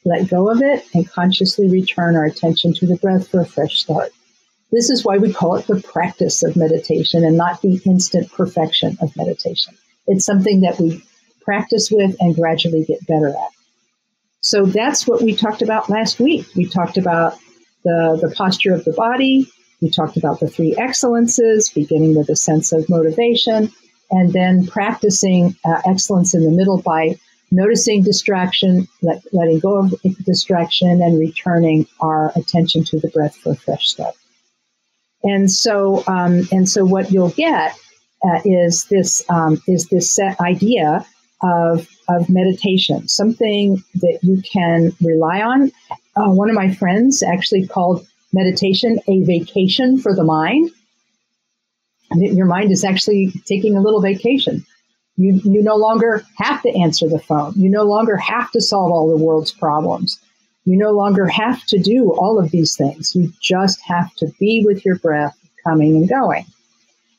[0.06, 3.78] let go of it, and consciously return our attention to the breath for a fresh
[3.78, 4.12] start.
[4.72, 8.98] This is why we call it the practice of meditation and not the instant perfection
[9.02, 9.76] of meditation.
[10.08, 11.04] It's something that we
[11.42, 13.57] practice with and gradually get better at.
[14.48, 16.46] So that's what we talked about last week.
[16.56, 17.38] We talked about
[17.84, 19.52] the, the posture of the body.
[19.82, 23.74] We talked about the three excellences, beginning with a sense of motivation,
[24.10, 27.20] and then practicing uh, excellence in the middle by
[27.52, 33.52] noticing distraction, let, letting go of distraction, and returning our attention to the breath for
[33.52, 34.16] a fresh start.
[35.24, 37.76] And so, um, and so, what you'll get
[38.24, 41.06] uh, is this um, is this set idea
[41.42, 45.72] of of meditation, something that you can rely on.
[46.16, 50.72] Uh, one of my friends actually called meditation a vacation for the mind.
[52.16, 54.66] Your mind is actually taking a little vacation.
[55.18, 57.54] You, you no longer have to answer the phone.
[57.56, 60.20] You no longer have to solve all the world's problems.
[60.64, 63.16] You no longer have to do all of these things.
[63.16, 66.46] You just have to be with your breath coming and going.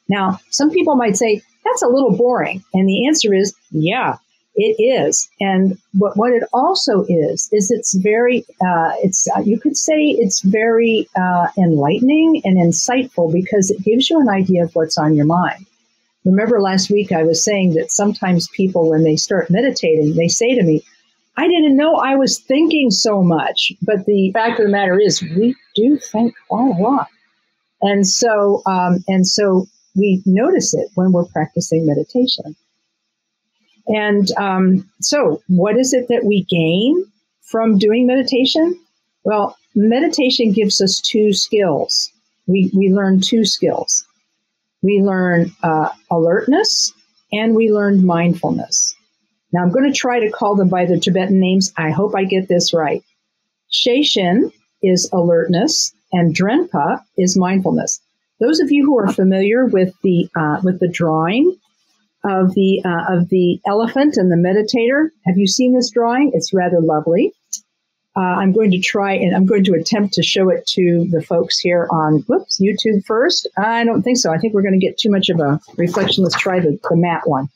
[0.08, 2.64] Now, some people might say, that's a little boring.
[2.72, 4.16] And the answer is, yeah,
[4.60, 9.60] it is, and what what it also is is it's very uh, it's uh, you
[9.60, 14.74] could say it's very uh, enlightening and insightful because it gives you an idea of
[14.74, 15.64] what's on your mind.
[16.24, 20.56] Remember last week I was saying that sometimes people when they start meditating they say
[20.56, 20.82] to me,
[21.36, 25.22] "I didn't know I was thinking so much," but the fact of the matter is
[25.22, 27.06] we do think a lot,
[27.80, 32.56] and so um, and so we notice it when we're practicing meditation.
[33.88, 37.04] And um, so, what is it that we gain
[37.42, 38.78] from doing meditation?
[39.24, 42.12] Well, meditation gives us two skills.
[42.46, 44.06] We, we learn two skills.
[44.82, 46.92] We learn uh, alertness
[47.32, 48.94] and we learn mindfulness.
[49.52, 51.72] Now, I'm going to try to call them by the Tibetan names.
[51.76, 53.02] I hope I get this right.
[53.72, 58.00] Sheishin is alertness and Drenpa is mindfulness.
[58.40, 61.56] Those of you who are familiar with the uh, with the drawing
[62.24, 65.10] of the uh, of the elephant and the meditator.
[65.26, 66.32] Have you seen this drawing?
[66.34, 67.32] It's rather lovely.
[68.16, 71.22] Uh, I'm going to try and I'm going to attempt to show it to the
[71.22, 73.48] folks here on whoops YouTube first.
[73.56, 74.32] I don't think so.
[74.32, 76.24] I think we're going to get too much of a reflection.
[76.24, 77.48] Let's try the, the mat one.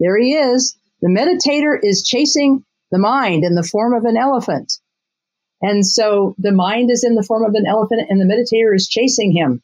[0.00, 0.76] There he is.
[1.00, 4.74] The meditator is chasing the mind in the form of an elephant.
[5.62, 8.86] And so the mind is in the form of an elephant and the meditator is
[8.86, 9.62] chasing him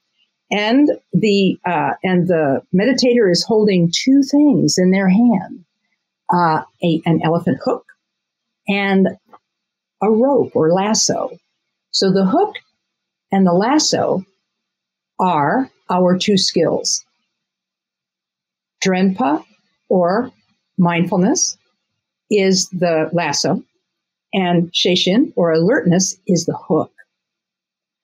[0.51, 5.65] and the uh, and the meditator is holding two things in their hand:
[6.33, 7.85] uh, a, an elephant hook
[8.69, 9.09] and
[10.03, 11.31] a rope or lasso.
[11.93, 12.57] So the hook
[13.31, 14.25] and the lasso
[15.21, 17.05] are our two skills:
[18.85, 19.45] drenpa
[19.89, 20.33] or
[20.79, 21.57] mindfulness
[22.31, 23.63] is the lasso,
[24.33, 26.93] and sheishin or alertness is the hook.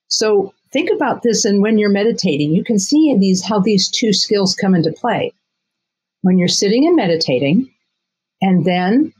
[0.08, 4.12] So think about this and when you're meditating you can see these how these two
[4.12, 5.32] skills come into play
[6.20, 7.72] when you're sitting and meditating
[8.42, 9.10] and then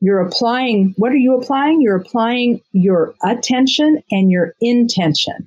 [0.00, 5.46] you're applying what are you applying you're applying your attention and your intention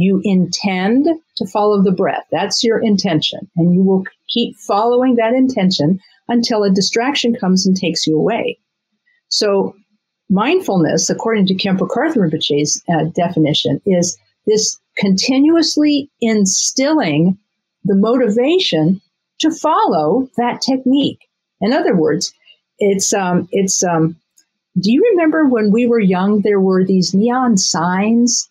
[0.00, 1.08] You intend
[1.38, 2.24] to follow the breath.
[2.30, 3.50] That's your intention.
[3.56, 8.60] And you will keep following that intention until a distraction comes and takes you away.
[9.28, 9.74] So,
[10.30, 17.38] mindfulness, according to Karthar Rinpoche's uh, definition, is this continuously instilling
[17.84, 19.00] the motivation
[19.38, 21.28] to follow that technique.
[21.60, 22.34] In other words,
[22.78, 24.16] it's um, it's um,
[24.78, 28.48] do you remember when we were young there were these neon signs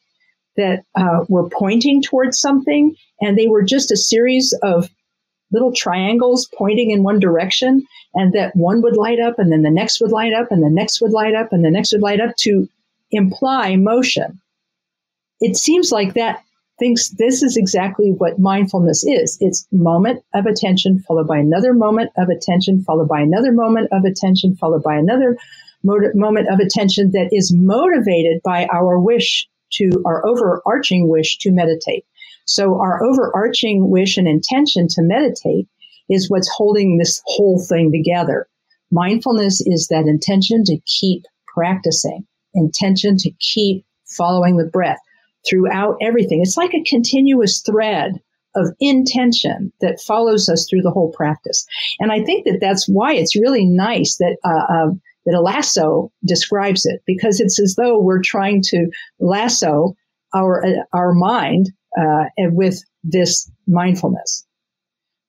[0.56, 4.90] that uh, were pointing towards something and they were just a series of
[5.52, 9.70] little triangles pointing in one direction and that one would light up and then the
[9.70, 12.20] next would light up and the next would light up and the next would light
[12.20, 12.68] up to
[13.12, 14.42] imply motion
[15.40, 16.44] it seems like that
[16.80, 19.38] thinks this is exactly what mindfulness is.
[19.42, 24.04] It's moment of attention followed by another moment of attention followed by another moment of
[24.04, 25.38] attention followed by another
[25.84, 32.06] moment of attention that is motivated by our wish to our overarching wish to meditate.
[32.46, 35.68] So our overarching wish and intention to meditate
[36.10, 38.48] is what's holding this whole thing together.
[38.92, 41.24] Mindfulness is that intention to keep
[41.54, 45.00] practicing, intention to keep following the breath
[45.48, 46.42] throughout everything.
[46.42, 48.14] It's like a continuous thread
[48.56, 51.66] of intention that follows us through the whole practice.
[52.00, 54.92] And I think that that's why it's really nice that uh, uh,
[55.26, 58.88] that a lasso describes it because it's as though we're trying to
[59.20, 59.94] lasso
[60.34, 64.46] our uh, our mind uh, with this mindfulness.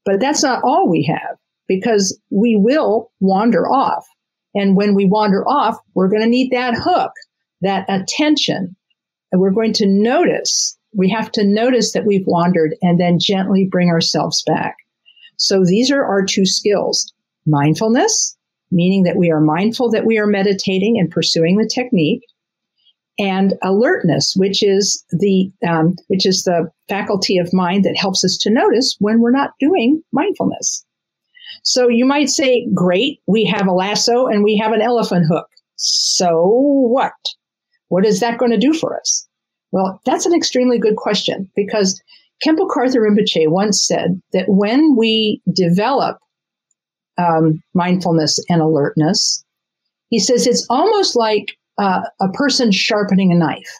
[0.04, 4.06] But that's not all we have because we will wander off.
[4.54, 7.12] And when we wander off, we're going to need that hook,
[7.60, 8.74] that attention,
[9.30, 13.68] and we're going to notice, we have to notice that we've wandered and then gently
[13.70, 14.76] bring ourselves back.
[15.36, 17.12] So these are our two skills
[17.46, 18.36] mindfulness,
[18.70, 22.22] meaning that we are mindful that we are meditating and pursuing the technique,
[23.18, 28.36] and alertness, which is the um, which is the faculty of mind that helps us
[28.42, 30.84] to notice when we're not doing mindfulness.
[31.64, 35.48] So you might say, "Great, we have a lasso and we have an elephant hook.
[35.76, 37.12] So what?
[37.88, 39.26] What is that going to do for us?
[39.72, 42.00] Well, that's an extremely good question because
[42.44, 46.18] Khenpo Karthar Rinpoche once said that when we develop
[47.18, 49.44] um, mindfulness and alertness,
[50.08, 53.70] he says it's almost like uh, a person sharpening a knife.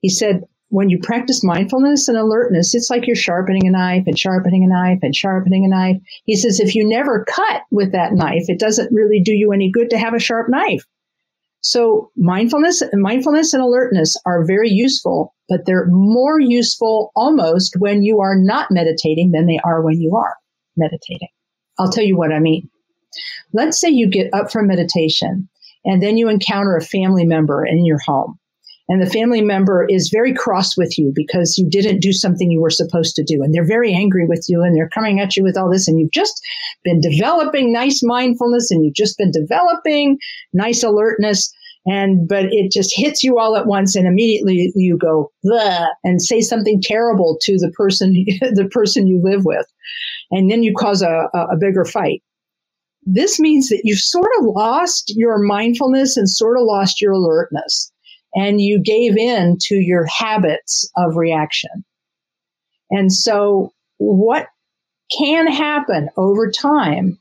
[0.00, 4.18] He said, when you practice mindfulness and alertness, it's like you're sharpening a knife and
[4.18, 5.96] sharpening a knife and sharpening a knife.
[6.24, 9.70] He says, if you never cut with that knife, it doesn't really do you any
[9.70, 10.84] good to have a sharp knife.
[11.64, 18.02] So mindfulness and mindfulness and alertness are very useful, but they're more useful almost when
[18.02, 20.36] you are not meditating than they are when you are
[20.76, 21.28] meditating.
[21.78, 22.68] I'll tell you what I mean.
[23.54, 25.48] Let's say you get up from meditation
[25.86, 28.38] and then you encounter a family member in your home
[28.88, 32.60] and the family member is very cross with you because you didn't do something you
[32.60, 33.42] were supposed to do.
[33.42, 35.88] And they're very angry with you and they're coming at you with all this.
[35.88, 36.42] And you've just
[36.84, 40.18] been developing nice mindfulness and you've just been developing
[40.52, 41.52] nice alertness.
[41.86, 45.30] And but it just hits you all at once and immediately you go
[46.02, 49.66] and say something terrible to the person the person you live with.
[50.30, 52.22] And then you cause a, a bigger fight.
[53.06, 57.92] This means that you've sort of lost your mindfulness and sort of lost your alertness
[58.34, 61.84] and you gave in to your habits of reaction.
[62.90, 64.48] And so, what
[65.16, 67.18] can happen over time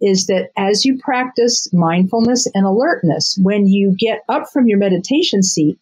[0.00, 5.42] is that as you practice mindfulness and alertness, when you get up from your meditation
[5.42, 5.78] seat,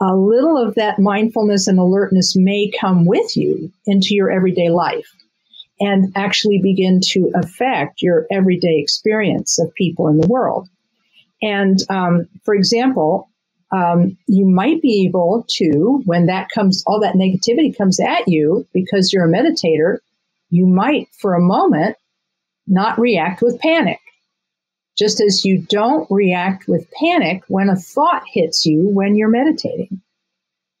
[0.00, 5.12] a little of that mindfulness and alertness may come with you into your everyday life
[5.80, 10.68] and actually begin to affect your everyday experience of people in the world.
[11.42, 13.29] And um, for example,
[13.72, 18.66] um, you might be able to, when that comes, all that negativity comes at you
[18.72, 19.98] because you're a meditator,
[20.48, 21.96] you might for a moment
[22.66, 23.98] not react with panic.
[24.98, 30.02] Just as you don't react with panic when a thought hits you when you're meditating.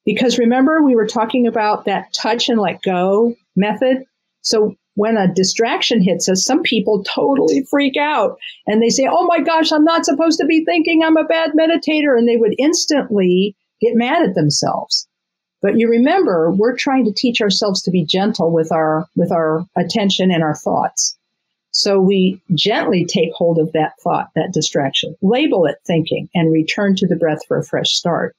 [0.04, 4.04] Because remember, we were talking about that touch and let go method.
[4.42, 9.26] So when a distraction hits us, some people totally freak out and they say, Oh
[9.26, 12.18] my gosh, I'm not supposed to be thinking I'm a bad meditator.
[12.18, 15.06] And they would instantly get mad at themselves.
[15.62, 19.66] But you remember, we're trying to teach ourselves to be gentle with our, with our
[19.76, 21.16] attention and our thoughts.
[21.72, 26.96] So we gently take hold of that thought, that distraction, label it thinking, and return
[26.96, 28.34] to the breath for a fresh start.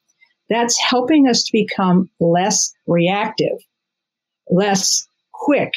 [0.49, 3.57] That's helping us to become less reactive,
[4.49, 5.71] less quick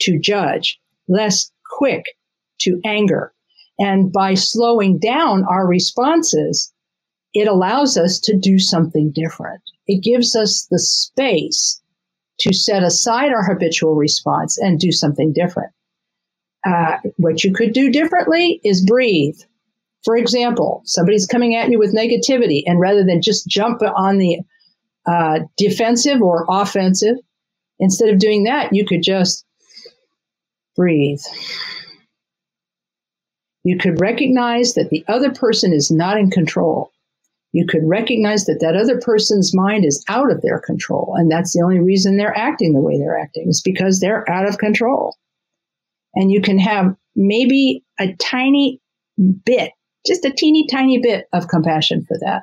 [0.00, 2.04] to judge, less quick
[2.60, 3.32] to anger.
[3.78, 6.72] And by slowing down our responses,
[7.32, 9.62] it allows us to do something different.
[9.86, 11.80] it gives us the space
[12.38, 15.72] to set aside our habitual response and do something different.
[16.66, 19.38] Uh, what you could do differently is breathe.
[20.04, 24.40] For example, somebody's coming at you with negativity, and rather than just jump on the
[25.06, 27.16] uh, defensive or offensive,
[27.78, 29.44] instead of doing that, you could just
[30.76, 31.20] breathe.
[33.64, 36.90] You could recognize that the other person is not in control.
[37.52, 41.14] You could recognize that that other person's mind is out of their control.
[41.16, 44.48] And that's the only reason they're acting the way they're acting is because they're out
[44.48, 45.16] of control.
[46.14, 48.80] And you can have maybe a tiny
[49.44, 49.72] bit,
[50.06, 52.42] just a teeny tiny bit of compassion for that.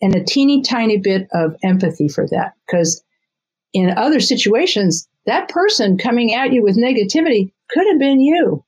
[0.00, 2.52] And a teeny tiny bit of empathy for that.
[2.66, 3.02] Because
[3.72, 8.64] in other situations, that person coming at you with negativity could have been you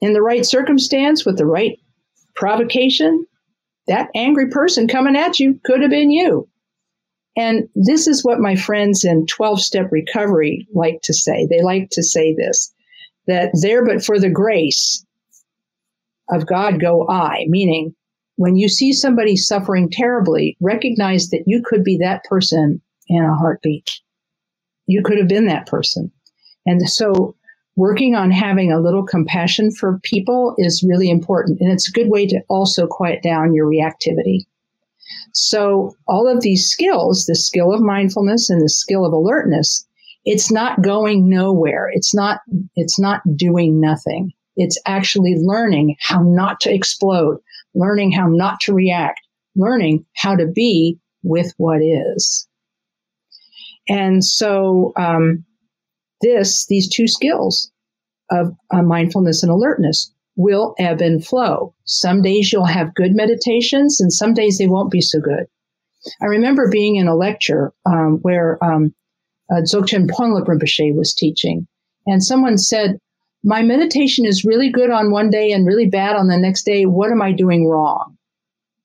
[0.00, 1.78] in the right circumstance with the right
[2.36, 3.26] provocation,
[3.88, 6.48] that angry person coming at you could have been you.
[7.36, 11.46] And this is what my friends in 12 step recovery like to say.
[11.48, 12.72] They like to say this
[13.26, 15.04] that there but for the grace
[16.30, 17.94] of God go I, meaning
[18.36, 23.34] when you see somebody suffering terribly, recognize that you could be that person in a
[23.34, 23.90] heartbeat.
[24.86, 26.10] You could have been that person.
[26.66, 27.34] And so
[27.76, 31.60] working on having a little compassion for people is really important.
[31.60, 34.46] And it's a good way to also quiet down your reactivity.
[35.32, 39.86] So, all of these skills, the skill of mindfulness and the skill of alertness,
[40.24, 41.90] it's not going nowhere.
[41.92, 42.40] It's not,
[42.76, 44.32] it's not doing nothing.
[44.56, 47.38] It's actually learning how not to explode,
[47.74, 49.20] learning how not to react,
[49.56, 52.48] learning how to be with what is.
[53.88, 55.44] And so, um,
[56.20, 57.70] this, these two skills
[58.30, 61.74] of uh, mindfulness and alertness will ebb and flow.
[61.84, 65.46] Some days you'll have good meditations and some days they won't be so good.
[66.22, 68.94] I remember being in a lecture um, where um,
[69.50, 71.66] uh, Dzogchen Ponlop Rinpoche was teaching,
[72.06, 72.98] and someone said,
[73.42, 76.84] My meditation is really good on one day and really bad on the next day.
[76.84, 78.16] What am I doing wrong?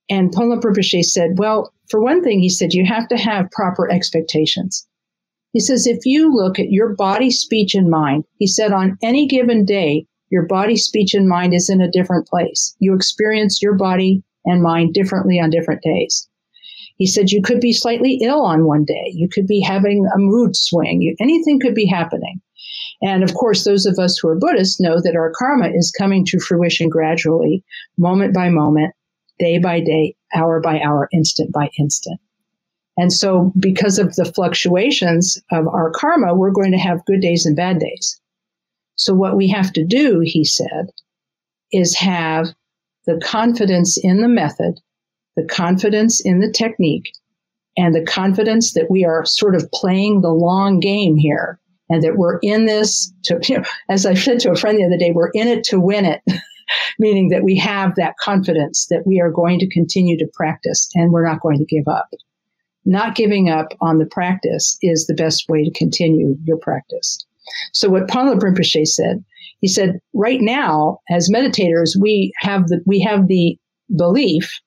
[0.09, 3.91] And Ponlop Rinpoche said, Well, for one thing, he said, you have to have proper
[3.91, 4.87] expectations.
[5.51, 9.27] He says, if you look at your body, speech, and mind, he said, on any
[9.27, 12.75] given day, your body, speech, and mind is in a different place.
[12.79, 16.27] You experience your body and mind differently on different days.
[16.97, 19.11] He said, you could be slightly ill on one day.
[19.13, 21.01] You could be having a mood swing.
[21.01, 22.41] You, anything could be happening.
[23.01, 26.25] And of course, those of us who are Buddhists know that our karma is coming
[26.25, 27.63] to fruition gradually,
[27.97, 28.93] moment by moment,
[29.39, 32.19] day by day, hour by hour, instant by instant.
[32.99, 37.45] And so, because of the fluctuations of our karma, we're going to have good days
[37.45, 38.19] and bad days.
[38.95, 40.91] So, what we have to do, he said,
[41.71, 42.47] is have
[43.05, 44.81] the confidence in the method,
[45.37, 47.13] the confidence in the technique,
[47.77, 51.57] and the confidence that we are sort of playing the long game here
[51.89, 54.85] and that we're in this to, you know, as I said to a friend the
[54.85, 56.21] other day, we're in it to win it.
[56.99, 61.13] Meaning that we have that confidence that we are going to continue to practice and
[61.13, 62.09] we're not going to give up
[62.85, 67.25] not giving up on the practice is the best way to continue your practice.
[67.73, 69.23] So what Ponlop Rinpoche said,
[69.59, 73.57] he said, right now, as meditators, we have the, we have the
[73.95, 74.59] belief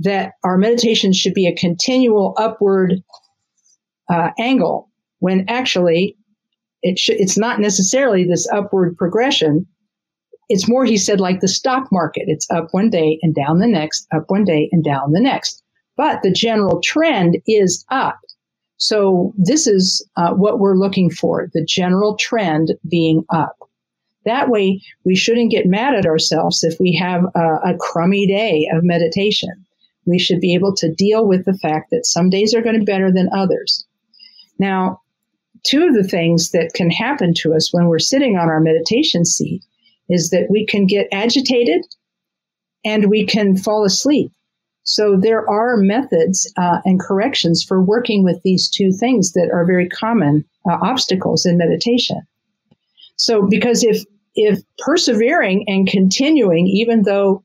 [0.00, 2.94] that our meditation should be a continual upward
[4.08, 6.16] uh, angle when actually
[6.82, 9.66] it sh- it's not necessarily this upward progression.
[10.48, 12.24] It's more, he said, like the stock market.
[12.26, 15.59] It's up one day and down the next, up one day and down the next
[16.00, 18.18] but the general trend is up.
[18.78, 23.58] So this is uh, what we're looking for, the general trend being up.
[24.24, 28.66] That way, we shouldn't get mad at ourselves if we have a, a crummy day
[28.72, 29.66] of meditation.
[30.06, 32.86] We should be able to deal with the fact that some days are going to
[32.86, 33.84] be better than others.
[34.58, 35.02] Now,
[35.66, 39.26] two of the things that can happen to us when we're sitting on our meditation
[39.26, 39.62] seat
[40.08, 41.84] is that we can get agitated
[42.86, 44.32] and we can fall asleep.
[44.84, 49.66] So there are methods uh, and corrections for working with these two things that are
[49.66, 52.20] very common uh, obstacles in meditation.
[53.16, 54.04] So because if
[54.34, 57.44] if persevering and continuing, even though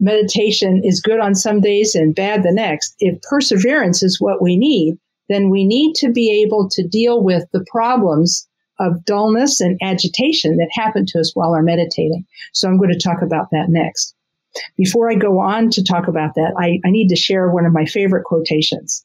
[0.00, 4.56] meditation is good on some days and bad the next, if perseverance is what we
[4.56, 4.98] need,
[5.28, 8.46] then we need to be able to deal with the problems
[8.78, 12.26] of dullness and agitation that happen to us while we're meditating.
[12.52, 14.15] So I'm going to talk about that next.
[14.76, 17.72] Before I go on to talk about that, I, I need to share one of
[17.72, 19.04] my favorite quotations.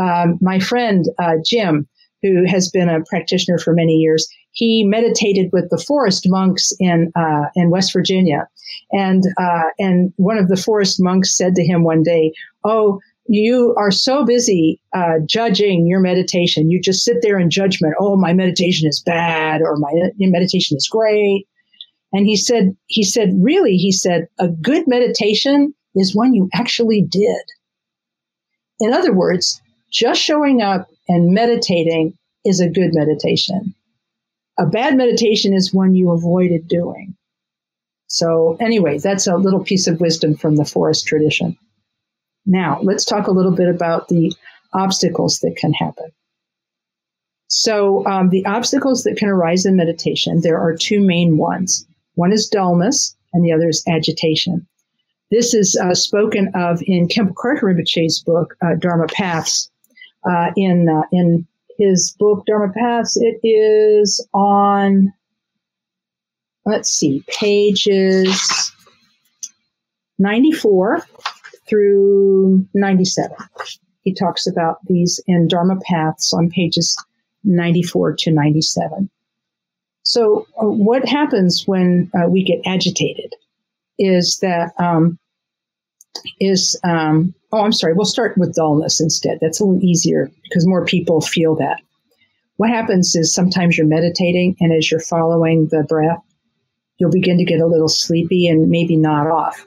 [0.00, 1.88] Um, my friend uh, Jim,
[2.22, 7.12] who has been a practitioner for many years, he meditated with the forest monks in
[7.14, 8.48] uh, in West Virginia,
[8.92, 12.32] and uh, and one of the forest monks said to him one day,
[12.64, 16.70] "Oh, you are so busy uh, judging your meditation.
[16.70, 17.94] You just sit there in judgment.
[18.00, 21.46] Oh, my meditation is bad, or my meditation is great.
[22.12, 27.02] And he said, he said, really, he said, a good meditation is one you actually
[27.02, 27.42] did.
[28.80, 33.74] In other words, just showing up and meditating is a good meditation.
[34.58, 37.16] A bad meditation is one you avoided doing.
[38.08, 41.58] So, anyway, that's a little piece of wisdom from the forest tradition.
[42.46, 44.32] Now, let's talk a little bit about the
[44.72, 46.10] obstacles that can happen.
[47.48, 51.86] So, um, the obstacles that can arise in meditation, there are two main ones.
[52.16, 54.66] One is dullness, and the other is agitation.
[55.30, 59.70] This is uh, spoken of in Khenpo Karthar Rinpoche's book, uh, Dharma Paths.
[60.28, 61.46] Uh, in uh, in
[61.78, 65.12] his book, Dharma Paths, it is on,
[66.64, 68.72] let's see, pages
[70.18, 71.06] 94
[71.68, 73.36] through 97.
[74.02, 76.96] He talks about these in Dharma Paths on pages
[77.44, 79.10] 94 to 97.
[80.06, 83.34] So, uh, what happens when uh, we get agitated
[83.98, 85.18] is that um,
[86.38, 87.94] is um, oh, I'm sorry.
[87.94, 89.38] We'll start with dullness instead.
[89.40, 91.80] That's a little easier because more people feel that.
[92.56, 96.22] What happens is sometimes you're meditating, and as you're following the breath,
[96.98, 99.66] you'll begin to get a little sleepy and maybe nod off.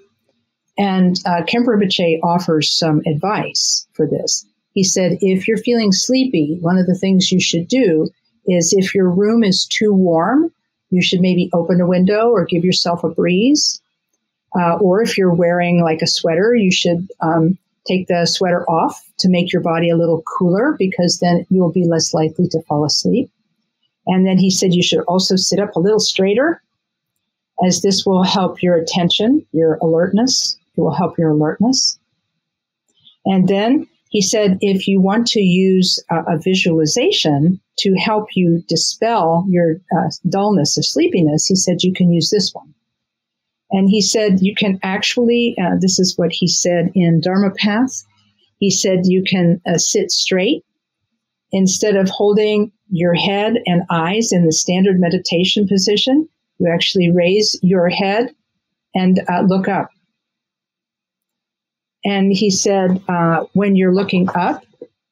[0.77, 4.45] And uh, Khenpo Rinpoche offers some advice for this.
[4.71, 8.07] He said, if you're feeling sleepy, one of the things you should do
[8.49, 10.51] is if your room is too warm,
[10.89, 13.81] you should maybe open a window or give yourself a breeze.
[14.59, 19.03] Uh, or if you're wearing like a sweater, you should um, take the sweater off
[19.19, 22.83] to make your body a little cooler because then you'll be less likely to fall
[22.83, 23.29] asleep.
[24.07, 26.63] And then he said you should also sit up a little straighter,
[27.65, 31.99] as this will help your attention, your alertness, it will help your alertness.
[33.25, 38.63] And then he said if you want to use a, a visualization to help you
[38.67, 42.73] dispel your uh, dullness or sleepiness, he said you can use this one.
[43.71, 48.03] And he said you can actually, uh, this is what he said in Dharma Path.
[48.57, 50.65] He said you can uh, sit straight
[51.51, 56.27] instead of holding your head and eyes in the standard meditation position.
[56.57, 58.33] You actually raise your head
[58.95, 59.89] and uh, look up.
[62.05, 64.63] And he said, uh, when you're looking up,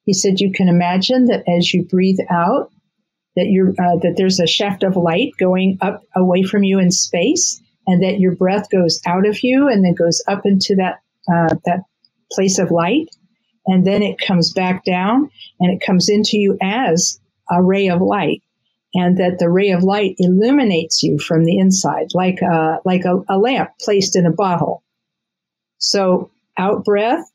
[0.05, 2.71] he said you can imagine that as you breathe out,
[3.35, 6.91] that you uh, that there's a shaft of light going up away from you in
[6.91, 11.01] space, and that your breath goes out of you and then goes up into that
[11.31, 11.81] uh, that
[12.31, 13.09] place of light,
[13.65, 15.29] and then it comes back down
[15.59, 17.19] and it comes into you as
[17.51, 18.41] a ray of light,
[18.93, 23.23] and that the ray of light illuminates you from the inside, like a, like a,
[23.29, 24.83] a lamp placed in a bottle.
[25.79, 27.31] So out breath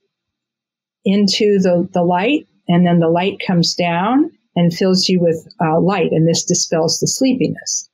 [1.04, 5.80] into the, the light, and then the light comes down and fills you with uh,
[5.80, 7.88] light, and this dispels the sleepiness.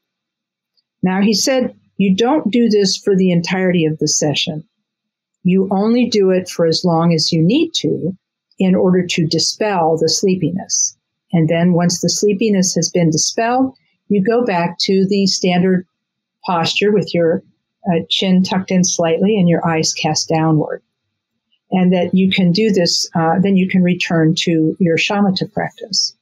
[1.03, 4.65] Now, he said, you don't do this for the entirety of the session.
[5.43, 8.17] You only do it for as long as you need to
[8.59, 10.97] in order to dispel the sleepiness.
[11.33, 13.75] And then once the sleepiness has been dispelled,
[14.09, 15.87] you go back to the standard
[16.45, 17.43] posture with your
[17.87, 20.83] uh, chin tucked in slightly and your eyes cast downward
[21.71, 26.15] and that you can do this, uh, then you can return to your shamatha practice.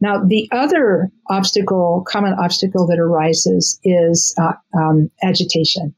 [0.00, 5.94] Now, the other obstacle, common obstacle that arises is uh, um, agitation.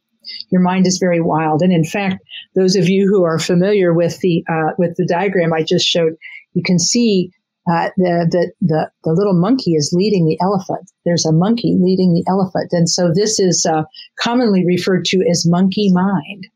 [0.50, 2.22] Your mind is very wild, and in fact,
[2.54, 6.14] those of you who are familiar with the uh, with the diagram I just showed,
[6.54, 7.30] you can see
[7.70, 10.90] uh, the, the, the, the, little monkey is leading the elephant.
[11.04, 12.70] There's a monkey leading the elephant.
[12.72, 13.84] And so this is uh,
[14.18, 16.48] commonly referred to as monkey mind.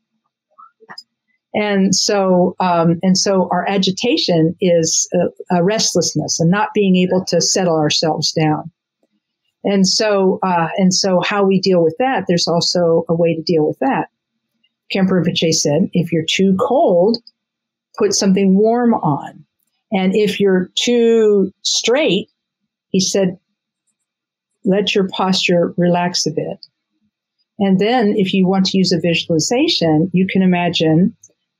[1.59, 7.25] And so, um, and so our agitation is a, a, restlessness and not being able
[7.25, 8.71] to settle ourselves down.
[9.63, 13.41] And so, uh, and so how we deal with that, there's also a way to
[13.41, 14.09] deal with that.
[14.93, 17.17] Khenpo Rinpoche said, if you're too cold,
[17.97, 19.43] put something warm on.
[19.91, 22.29] And if you're too straight,
[22.89, 23.39] he said,
[24.63, 26.63] let your posture relax a bit.
[27.57, 31.15] And then if you want to use a visualization, you can imagine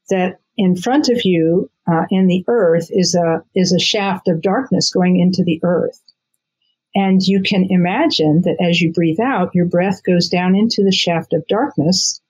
[0.10, 4.42] that in front of you uh, in the earth is a is a shaft of
[4.42, 6.02] darkness going into the earth.
[6.96, 10.92] And you can imagine that as you breathe out your breath goes down into the
[10.92, 12.22] shaft of darkness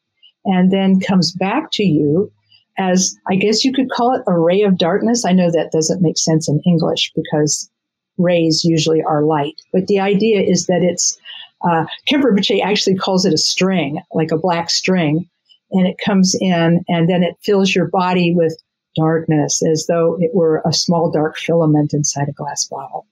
[0.45, 2.31] and then comes back to you
[2.77, 5.25] as i guess you could call it a ray of darkness.
[5.25, 7.69] I know that doesn't make sense in english because
[8.17, 11.17] rays usually are light but the idea is that it's
[11.61, 15.27] uh, Rinpoche actually calls it a string, like a black string,
[15.71, 18.57] and it comes in and then it fills your body with
[18.95, 23.05] darkness as though it were a small dark filament inside a glass bottle.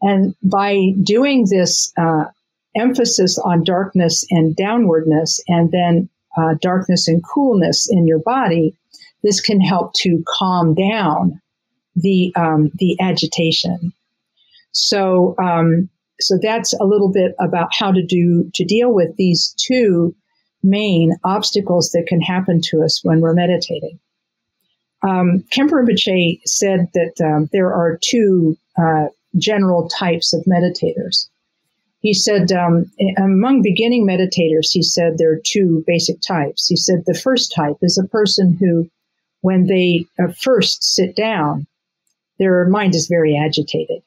[0.00, 2.26] And by doing this uh,
[2.76, 8.76] emphasis on darkness and downwardness, and then uh, darkness and coolness in your body,
[9.22, 11.40] this can help to calm down
[11.96, 13.92] the um, the agitation.
[14.70, 15.88] So um,
[16.20, 20.14] so that's a little bit about how to do to deal with these two
[20.62, 23.98] main obstacles that can happen to us when we're meditating.
[25.02, 29.06] Um, Khenpo Rinpoche said that um, there are two uh,
[29.36, 31.28] general types of meditators.
[32.00, 36.66] He said, um, among beginning meditators, he said there are two basic types.
[36.66, 38.88] He said the first type is a person who,
[39.40, 41.66] when they uh, first sit down,
[42.38, 44.02] their mind is very agitated.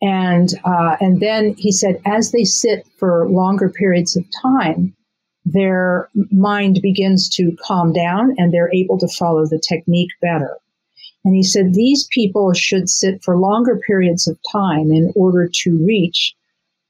[0.00, 4.96] And, uh, and then he said, as they sit for longer periods of time,
[5.44, 10.56] their mind begins to calm down and they're able to follow the technique better.
[11.24, 15.84] And he said these people should sit for longer periods of time in order to
[15.84, 16.34] reach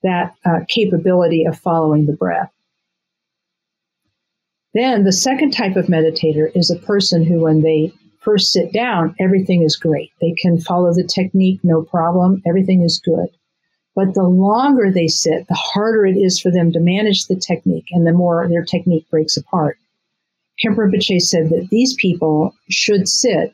[0.03, 2.51] that uh, capability of following the breath.
[4.75, 9.15] Then the second type of meditator is a person who, when they first sit down,
[9.21, 10.11] everything is great.
[10.21, 12.43] They can follow the technique, no problem.
[12.47, 13.29] Everything is good.
[13.95, 17.87] But the longer they sit, the harder it is for them to manage the technique
[17.91, 19.79] and the more their technique breaks apart.
[20.63, 23.53] Khenpo Rinpoche said that these people should sit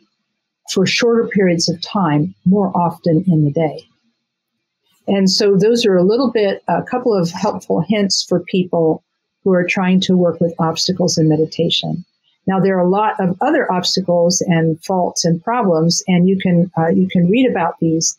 [0.71, 3.81] for shorter periods of time more often in the day.
[5.07, 9.03] And so those are a little bit, a couple of helpful hints for people
[9.43, 12.05] who are trying to work with obstacles in meditation.
[12.47, 16.71] Now there are a lot of other obstacles and faults and problems, and you can
[16.77, 18.19] uh, you can read about these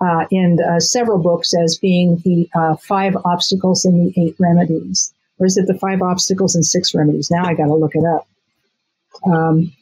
[0.00, 5.12] uh, in uh, several books as being the uh, five obstacles and the eight remedies,
[5.38, 7.30] or is it the five obstacles and six remedies?
[7.30, 8.28] Now I got to look it up.
[9.26, 9.72] Um,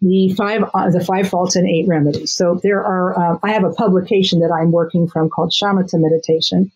[0.00, 2.32] the five uh, the five faults and eight remedies.
[2.32, 3.18] So there are.
[3.18, 6.70] Uh, I have a publication that I'm working from called Shamatha Meditation,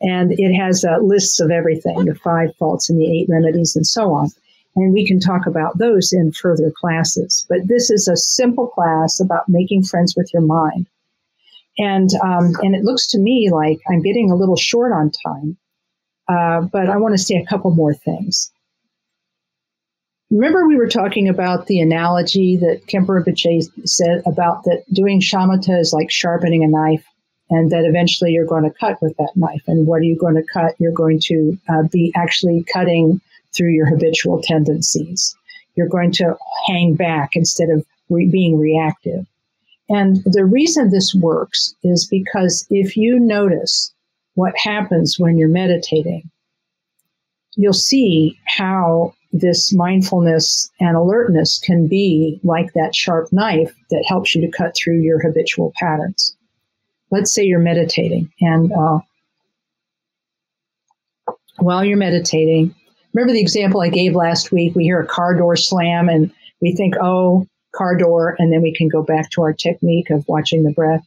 [0.00, 3.86] and it has uh, lists of everything: the five faults and the eight remedies, and
[3.86, 4.28] so on.
[4.74, 7.46] And we can talk about those in further classes.
[7.48, 10.86] But this is a simple class about making friends with your mind.
[11.78, 15.56] And um, and it looks to me like I'm getting a little short on time,
[16.28, 18.52] uh, but I want to say a couple more things.
[20.30, 25.78] Remember, we were talking about the analogy that Khenpo Rinpoche said about that doing shamatha
[25.78, 27.04] is like sharpening a knife,
[27.50, 29.62] and that eventually you're going to cut with that knife.
[29.66, 30.74] And what are you going to cut?
[30.78, 33.20] You're going to uh, be actually cutting
[33.54, 35.34] through your habitual tendencies.
[35.74, 39.26] You're going to hang back instead of re- being reactive.
[39.92, 43.92] And the reason this works is because if you notice
[44.34, 46.30] what happens when you're meditating,
[47.56, 54.34] you'll see how this mindfulness and alertness can be like that sharp knife that helps
[54.34, 56.34] you to cut through your habitual patterns.
[57.10, 59.00] Let's say you're meditating, and uh,
[61.58, 62.74] while you're meditating,
[63.12, 64.74] remember the example I gave last week?
[64.74, 66.32] We hear a car door slam, and
[66.62, 70.26] we think, oh, car door, and then we can go back to our technique of
[70.28, 71.04] watching the breath.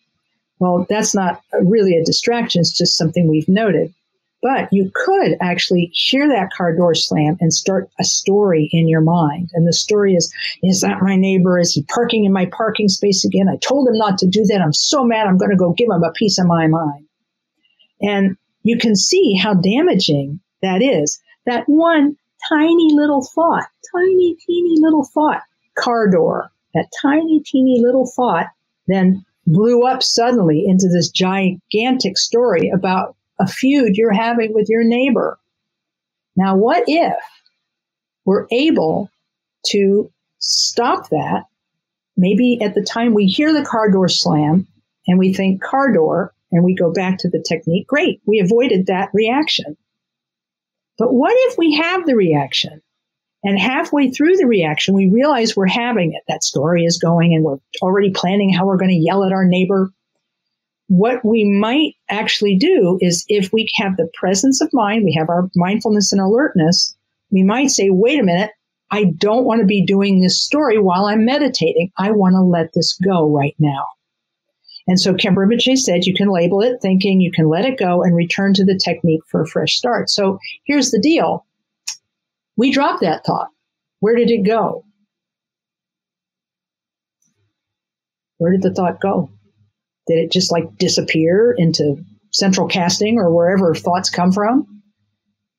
[0.59, 3.93] Well, that's not really a distraction, it's just something we've noted.
[4.41, 9.01] But you could actually hear that car door slam and start a story in your
[9.01, 9.49] mind.
[9.55, 11.57] And the story is, is that my neighbor?
[11.57, 13.49] Is he parking in my parking space again?
[13.49, 14.61] I told him not to do that.
[14.61, 15.25] I'm so mad.
[15.25, 17.07] I'm going to go give him a piece of my mind.
[18.01, 21.19] And you can see how damaging that is.
[21.47, 22.15] That one
[22.47, 25.41] tiny little thought, tiny, teeny little thought,
[25.75, 28.47] car door, that tiny, teeny little thought
[28.87, 34.83] then blew up suddenly into this gigantic story about a feud you're having with your
[34.83, 35.39] neighbor.
[36.35, 37.15] Now, what if
[38.25, 39.09] we're able
[39.67, 41.45] to stop that?
[42.17, 44.67] Maybe at the time we hear the car door slam
[45.07, 47.87] and we think car door and we go back to the technique.
[47.87, 49.77] Great, we avoided that reaction.
[50.97, 52.81] But what if we have the reaction
[53.45, 56.23] and halfway through the reaction, we realize we're having it.
[56.27, 59.45] That story is going and we're already planning how we're going to yell at our
[59.45, 59.91] neighbor.
[60.87, 65.29] What we might actually do is if we have the presence of mind, we have
[65.29, 66.95] our mindfulness and alertness,
[67.31, 68.49] we might say, wait a minute,
[68.89, 71.91] I don't want to be doing this story while I'm meditating.
[71.99, 73.85] I want to let this go right now.
[74.87, 78.01] And so Khenpo Rinpoche said you can label it thinking, you can let it go
[78.01, 80.09] and return to the technique for a fresh start.
[80.09, 81.45] So here's the deal.
[82.57, 83.49] We dropped that thought.
[83.99, 84.85] Where did it go?
[88.37, 89.31] Where did the thought go?
[90.07, 94.81] Did it just like disappear into central casting or wherever thoughts come from?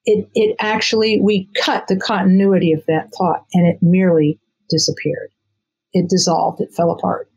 [0.04, 4.38] It, it actually, we cut the continuity of that thought and it merely
[4.70, 5.30] disappeared.
[5.92, 7.30] it dissolved, it fell apart.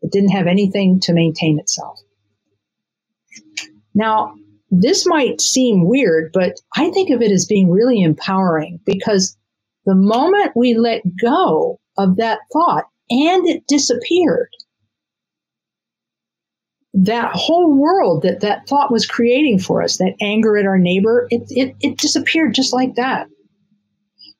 [0.00, 1.98] It didn't have anything to maintain itself.
[3.94, 4.34] Now,
[4.80, 9.36] this might seem weird, but I think of it as being really empowering because
[9.86, 14.48] the moment we let go of that thought and it disappeared,
[16.94, 21.26] that whole world that that thought was creating for us, that anger at our neighbor,
[21.30, 23.26] it, it, it disappeared just like that.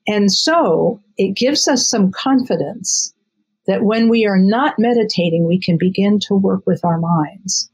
[0.07, 3.14] And so it gives us some confidence
[3.66, 7.70] that when we are not meditating, we can begin to work with our minds.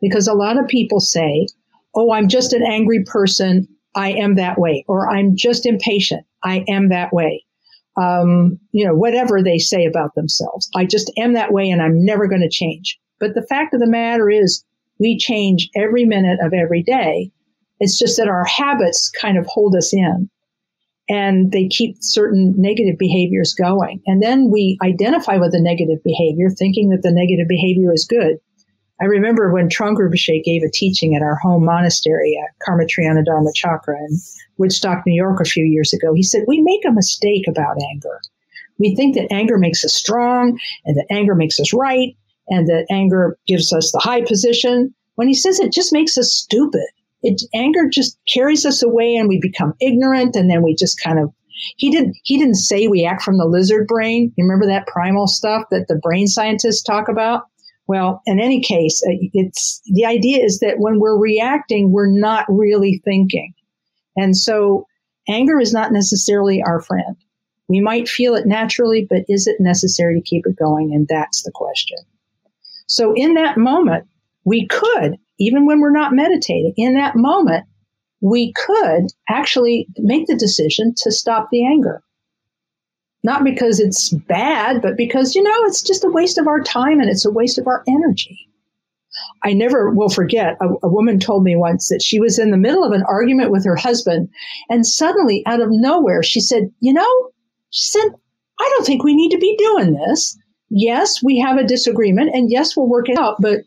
[0.00, 1.46] Because a lot of people say,
[1.94, 3.66] Oh, I'm just an angry person.
[3.94, 4.84] I am that way.
[4.88, 6.24] Or I'm just impatient.
[6.44, 7.44] I am that way.
[7.96, 10.70] Um, you know, whatever they say about themselves.
[10.76, 12.98] I just am that way and I'm never going to change.
[13.18, 14.64] But the fact of the matter is,
[15.00, 17.30] we change every minute of every day.
[17.80, 20.28] It's just that our habits kind of hold us in
[21.08, 24.02] and they keep certain negative behaviors going.
[24.06, 28.38] And then we identify with the negative behavior, thinking that the negative behavior is good.
[29.00, 33.24] I remember when Trungpa Rinpoche gave a teaching at our home monastery at Karma Triyana
[33.24, 34.18] Dharmachakra in
[34.56, 36.14] Woodstock, New York, a few years ago.
[36.14, 38.20] He said, We make a mistake about anger.
[38.78, 42.16] We think that anger makes us strong and that anger makes us right
[42.48, 44.94] and that anger gives us the high position.
[45.14, 46.86] When he says it just makes us stupid,
[47.22, 51.18] it anger just carries us away and we become ignorant and then we just kind
[51.18, 51.32] of
[51.76, 54.32] he didn't he didn't say we act from the lizard brain.
[54.36, 57.44] You remember that primal stuff that the brain scientists talk about?
[57.88, 62.44] Well, in any case, uh, it's the idea is that when we're reacting, we're not
[62.48, 63.54] really thinking.
[64.14, 64.86] And so
[65.28, 67.16] anger is not necessarily our friend.
[67.68, 70.92] We might feel it naturally, but is it necessary to keep it going?
[70.94, 71.98] And that's the question.
[72.86, 74.06] So in that moment,
[74.44, 77.64] we could, even when we're not meditating, in that moment,
[78.20, 82.02] we could actually make the decision to stop the anger.
[83.28, 86.98] Not because it's bad, but because, you know, it's just a waste of our time
[86.98, 88.48] and it's a waste of our energy.
[89.44, 92.56] I never will forget a, a, woman told me once that she was in the
[92.56, 94.30] middle of an argument with her husband
[94.70, 97.30] and suddenly out of nowhere she said, "You know,"
[97.68, 98.08] she said,
[98.58, 100.34] "I don't think we need to be doing this.
[100.70, 103.58] Yes, we have a disagreement and yes, we'll work it out, but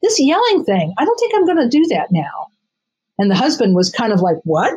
[0.00, 2.46] this yelling thing, I don't think I'm going to do that now."
[3.18, 4.74] And the husband was kind of like, "What?"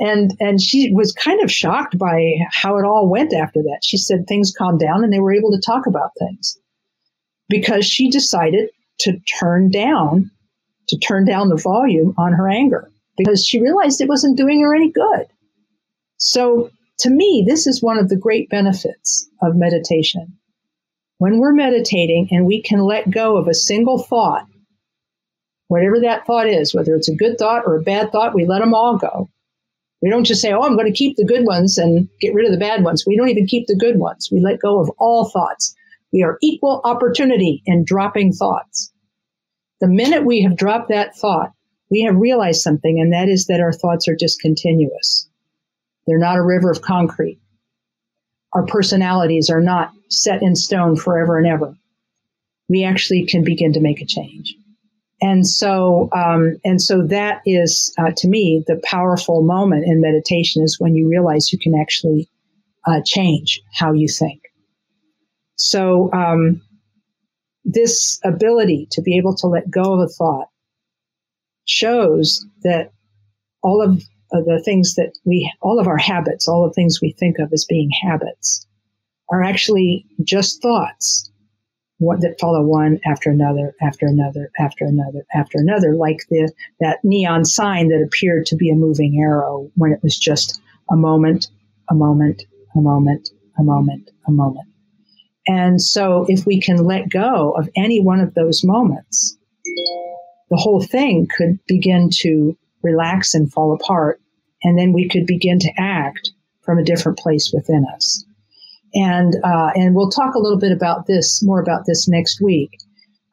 [0.00, 3.80] And and she was kind of shocked by how it all went after that.
[3.84, 6.58] She said things calmed down and they were able to talk about things
[7.48, 8.70] because she decided
[9.00, 10.30] to turn down
[10.88, 14.74] to turn down the volume on her anger because she realized it wasn't doing her
[14.74, 15.26] any good.
[16.16, 16.70] So
[17.00, 20.38] to me, this is one of the great benefits of meditation.
[21.18, 24.46] When we're meditating and we can let go of a single thought,
[25.68, 28.60] whatever that thought is, whether it's a good thought or a bad thought, we let
[28.60, 29.28] them all go
[30.02, 32.46] we don't just say, oh, I'm going to keep the good ones and get rid
[32.46, 33.04] of the bad ones.
[33.06, 34.28] We don't even keep the good ones.
[34.32, 35.74] We let go of all thoughts.
[36.12, 38.92] We are equal opportunity in dropping thoughts.
[39.80, 41.52] The minute we have dropped that thought,
[41.90, 45.28] we have realized something, and that is that our thoughts are discontinuous.
[46.06, 47.40] They're not a river of concrete.
[48.52, 51.76] Our personalities are not set in stone forever and ever.
[52.68, 54.54] We actually can begin to make a change.
[55.22, 60.62] And so, um, and so that is, uh, to me, the powerful moment in meditation
[60.62, 62.28] is when you realize you can actually
[62.86, 64.40] uh, change how you think.
[65.56, 66.62] So, um,
[67.64, 70.48] this ability to be able to let go of a thought
[71.66, 72.90] shows that
[73.62, 77.38] all of the things that we, all of our habits, all the things we think
[77.38, 78.66] of as being habits,
[79.30, 81.29] are actually just thoughts
[82.00, 86.98] what, that follow one after another, after another, after another, after another, like the that
[87.04, 91.48] neon sign that appeared to be a moving arrow when it was just a moment,
[91.90, 92.42] a moment,
[92.74, 93.28] a moment,
[93.58, 94.66] a moment, a moment.
[95.46, 99.36] And so, if we can let go of any one of those moments,
[100.48, 104.22] the whole thing could begin to relax and fall apart,
[104.64, 106.30] and then we could begin to act
[106.62, 108.24] from a different place within us
[108.94, 112.70] and uh, and we'll talk a little bit about this more about this next week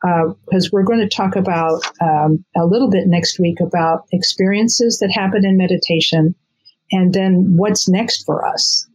[0.02, 5.00] because uh, we're going to talk about um, a little bit next week about experiences
[5.00, 6.36] that happen in meditation
[6.92, 8.88] and then what's next for us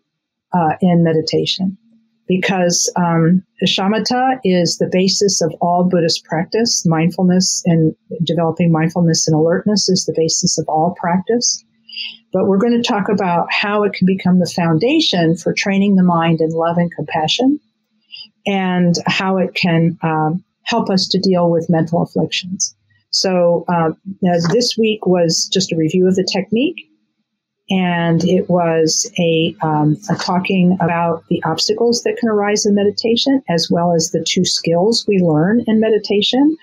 [0.55, 1.77] uh, in meditation.
[2.29, 6.87] Because um, shamatha is the basis of all buddhist practice.
[6.87, 7.95] Mindfulness and
[8.25, 11.65] developing mindfulness and alertness is the basis of all practice
[12.33, 16.03] but we're going to talk about how it can become the foundation for training the
[16.03, 17.61] mind in love and compassion
[18.47, 22.75] and how it can um, help us to deal with mental afflictions.
[23.11, 23.91] So uh,
[24.53, 26.89] this week was just a review of the technique.
[27.71, 33.43] and it was a, um, a, talking about the obstacles that can arise in meditation,
[33.49, 36.57] as well as the two skills we learn in meditation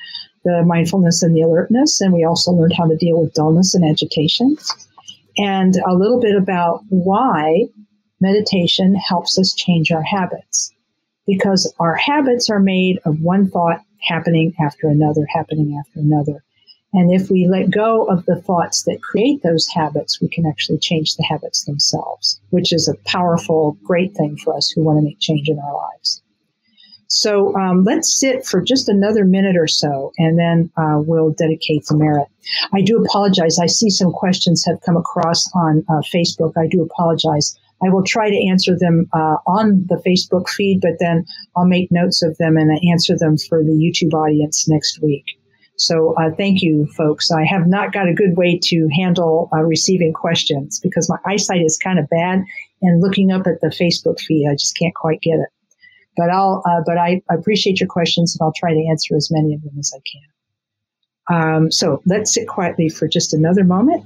[0.46, 2.02] the mindfulness and the alertness.
[2.02, 4.58] And we also learned how to deal with dullness and agitation,
[5.40, 7.64] and a little bit about why
[8.20, 10.74] meditation helps us change our habits.
[11.26, 16.44] Because our habits are made of one thought happening after another, happening after another.
[16.92, 20.80] And if we let go of the thoughts that create those habits, we can actually
[20.80, 25.04] change the habits themselves, which is a powerful, great thing for us who want to
[25.04, 26.22] make change in our lives.
[27.12, 31.86] So um, let's sit for just another minute or so, and then uh, we'll dedicate
[31.86, 32.28] the merit.
[32.72, 33.58] I do apologize.
[33.58, 36.54] I see some questions have come across on uh, Facebook.
[36.56, 37.58] I do apologize.
[37.84, 41.92] I will try to answer them uh, on the Facebook feed, but then I'll make
[41.92, 45.26] notes of them and answer them for the YouTube audience next week.
[45.78, 47.32] So uh, thank you, folks.
[47.32, 51.62] I have not got a good way to handle uh, receiving questions because my eyesight
[51.62, 52.44] is kind of bad,
[52.84, 55.50] and looking up at the Facebook feed, I just can't quite get it.
[56.20, 59.54] But I'll, uh, but I appreciate your questions, and I'll try to answer as many
[59.54, 60.28] of them as I can.
[61.32, 64.04] Um, so let's sit quietly for just another moment.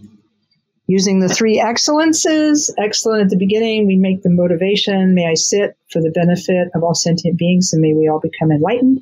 [0.86, 5.16] Using the three excellences, excellent at the beginning, we make the motivation.
[5.16, 8.52] May I sit for the benefit of all sentient beings, and may we all become
[8.52, 9.02] enlightened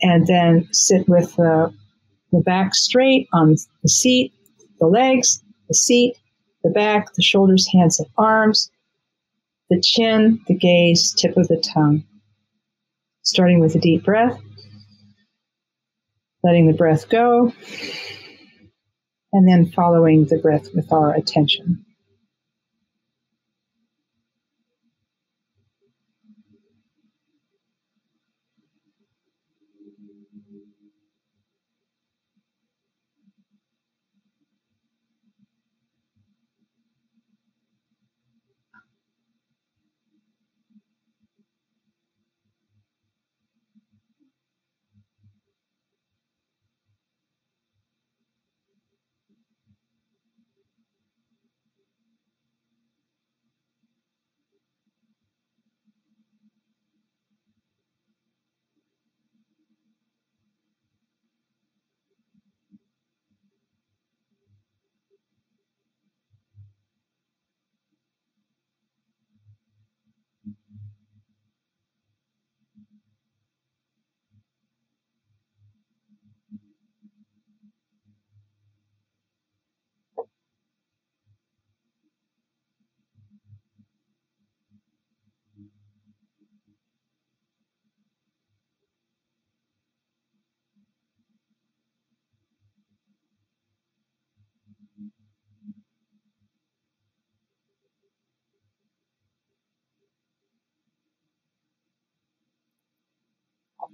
[0.00, 1.70] and then sit with the,
[2.32, 4.32] the back straight on the seat,
[4.80, 6.14] the legs, the seat,
[6.64, 8.70] the back, the shoulders, hands, and arms,
[9.70, 12.04] the chin, the gaze, tip of the tongue.
[13.22, 14.40] Starting with a deep breath,
[16.44, 17.52] letting the breath go,
[19.32, 21.85] and then following the breath with our attention.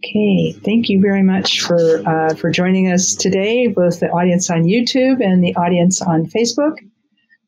[0.05, 4.65] Okay, thank you very much for uh, for joining us today, both the audience on
[4.65, 6.79] YouTube and the audience on Facebook.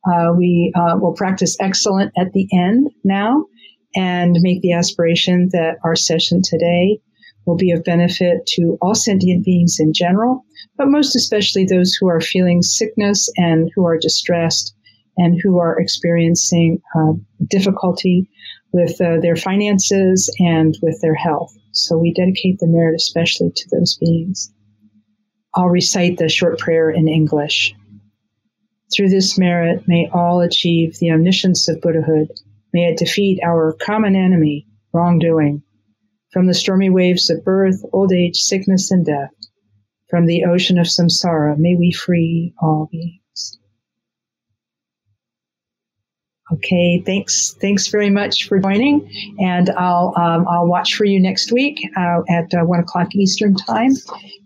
[0.09, 3.47] Uh, we uh, will practice excellent at the end now,
[3.97, 7.01] and make the aspiration that our session today
[7.45, 10.45] will be of benefit to all sentient beings in general,
[10.77, 14.77] but most especially those who are feeling sickness and who are distressed
[15.17, 17.15] and who are experiencing uh,
[17.49, 18.31] difficulty
[18.73, 21.53] with uh, their finances and with their health.
[21.75, 24.53] So we dedicate the merit especially to those beings.
[25.55, 27.75] I'll recite the short prayer in English.
[28.95, 32.29] Through this merit, may all achieve the omniscience of Buddhahood.
[32.73, 35.63] May it defeat our common enemy, wrongdoing.
[36.33, 39.31] From the stormy waves of birth, old age, sickness, and death,
[40.09, 43.24] from the ocean of samsara, may we free all beings.
[46.55, 47.57] Okay, thanks.
[47.61, 49.09] Thanks very much for joining,
[49.41, 53.57] and I'll um, I'll watch for you next week uh, at uh, one o'clock Eastern
[53.57, 53.93] time,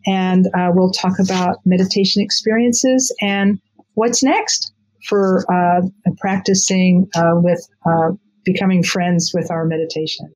[0.06, 3.61] and uh, we'll talk about meditation experiences and
[3.94, 4.72] what's next
[5.06, 5.82] for uh,
[6.18, 8.12] practicing uh, with uh,
[8.44, 10.32] becoming friends with our meditation.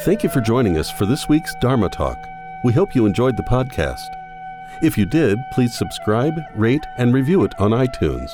[0.00, 2.18] Thank you for joining us for this week's Dharma Talk.
[2.64, 4.15] We hope you enjoyed the podcast.
[4.82, 8.30] If you did, please subscribe, rate, and review it on iTunes.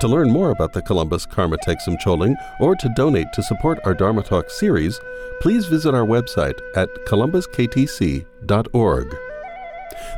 [0.00, 3.94] To learn more about the Columbus Karma Thegsum Choling or to donate to support our
[3.94, 5.00] Dharma Talk series,
[5.40, 9.16] please visit our website at columbusktc.org.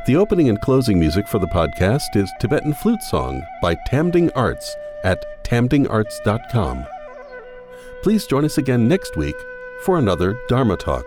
[0.05, 4.75] The opening and closing music for the podcast is Tibetan Flute Song by Tamding Arts
[5.03, 6.85] at tamdingarts.com.
[8.03, 9.35] Please join us again next week
[9.83, 11.05] for another Dharma Talk.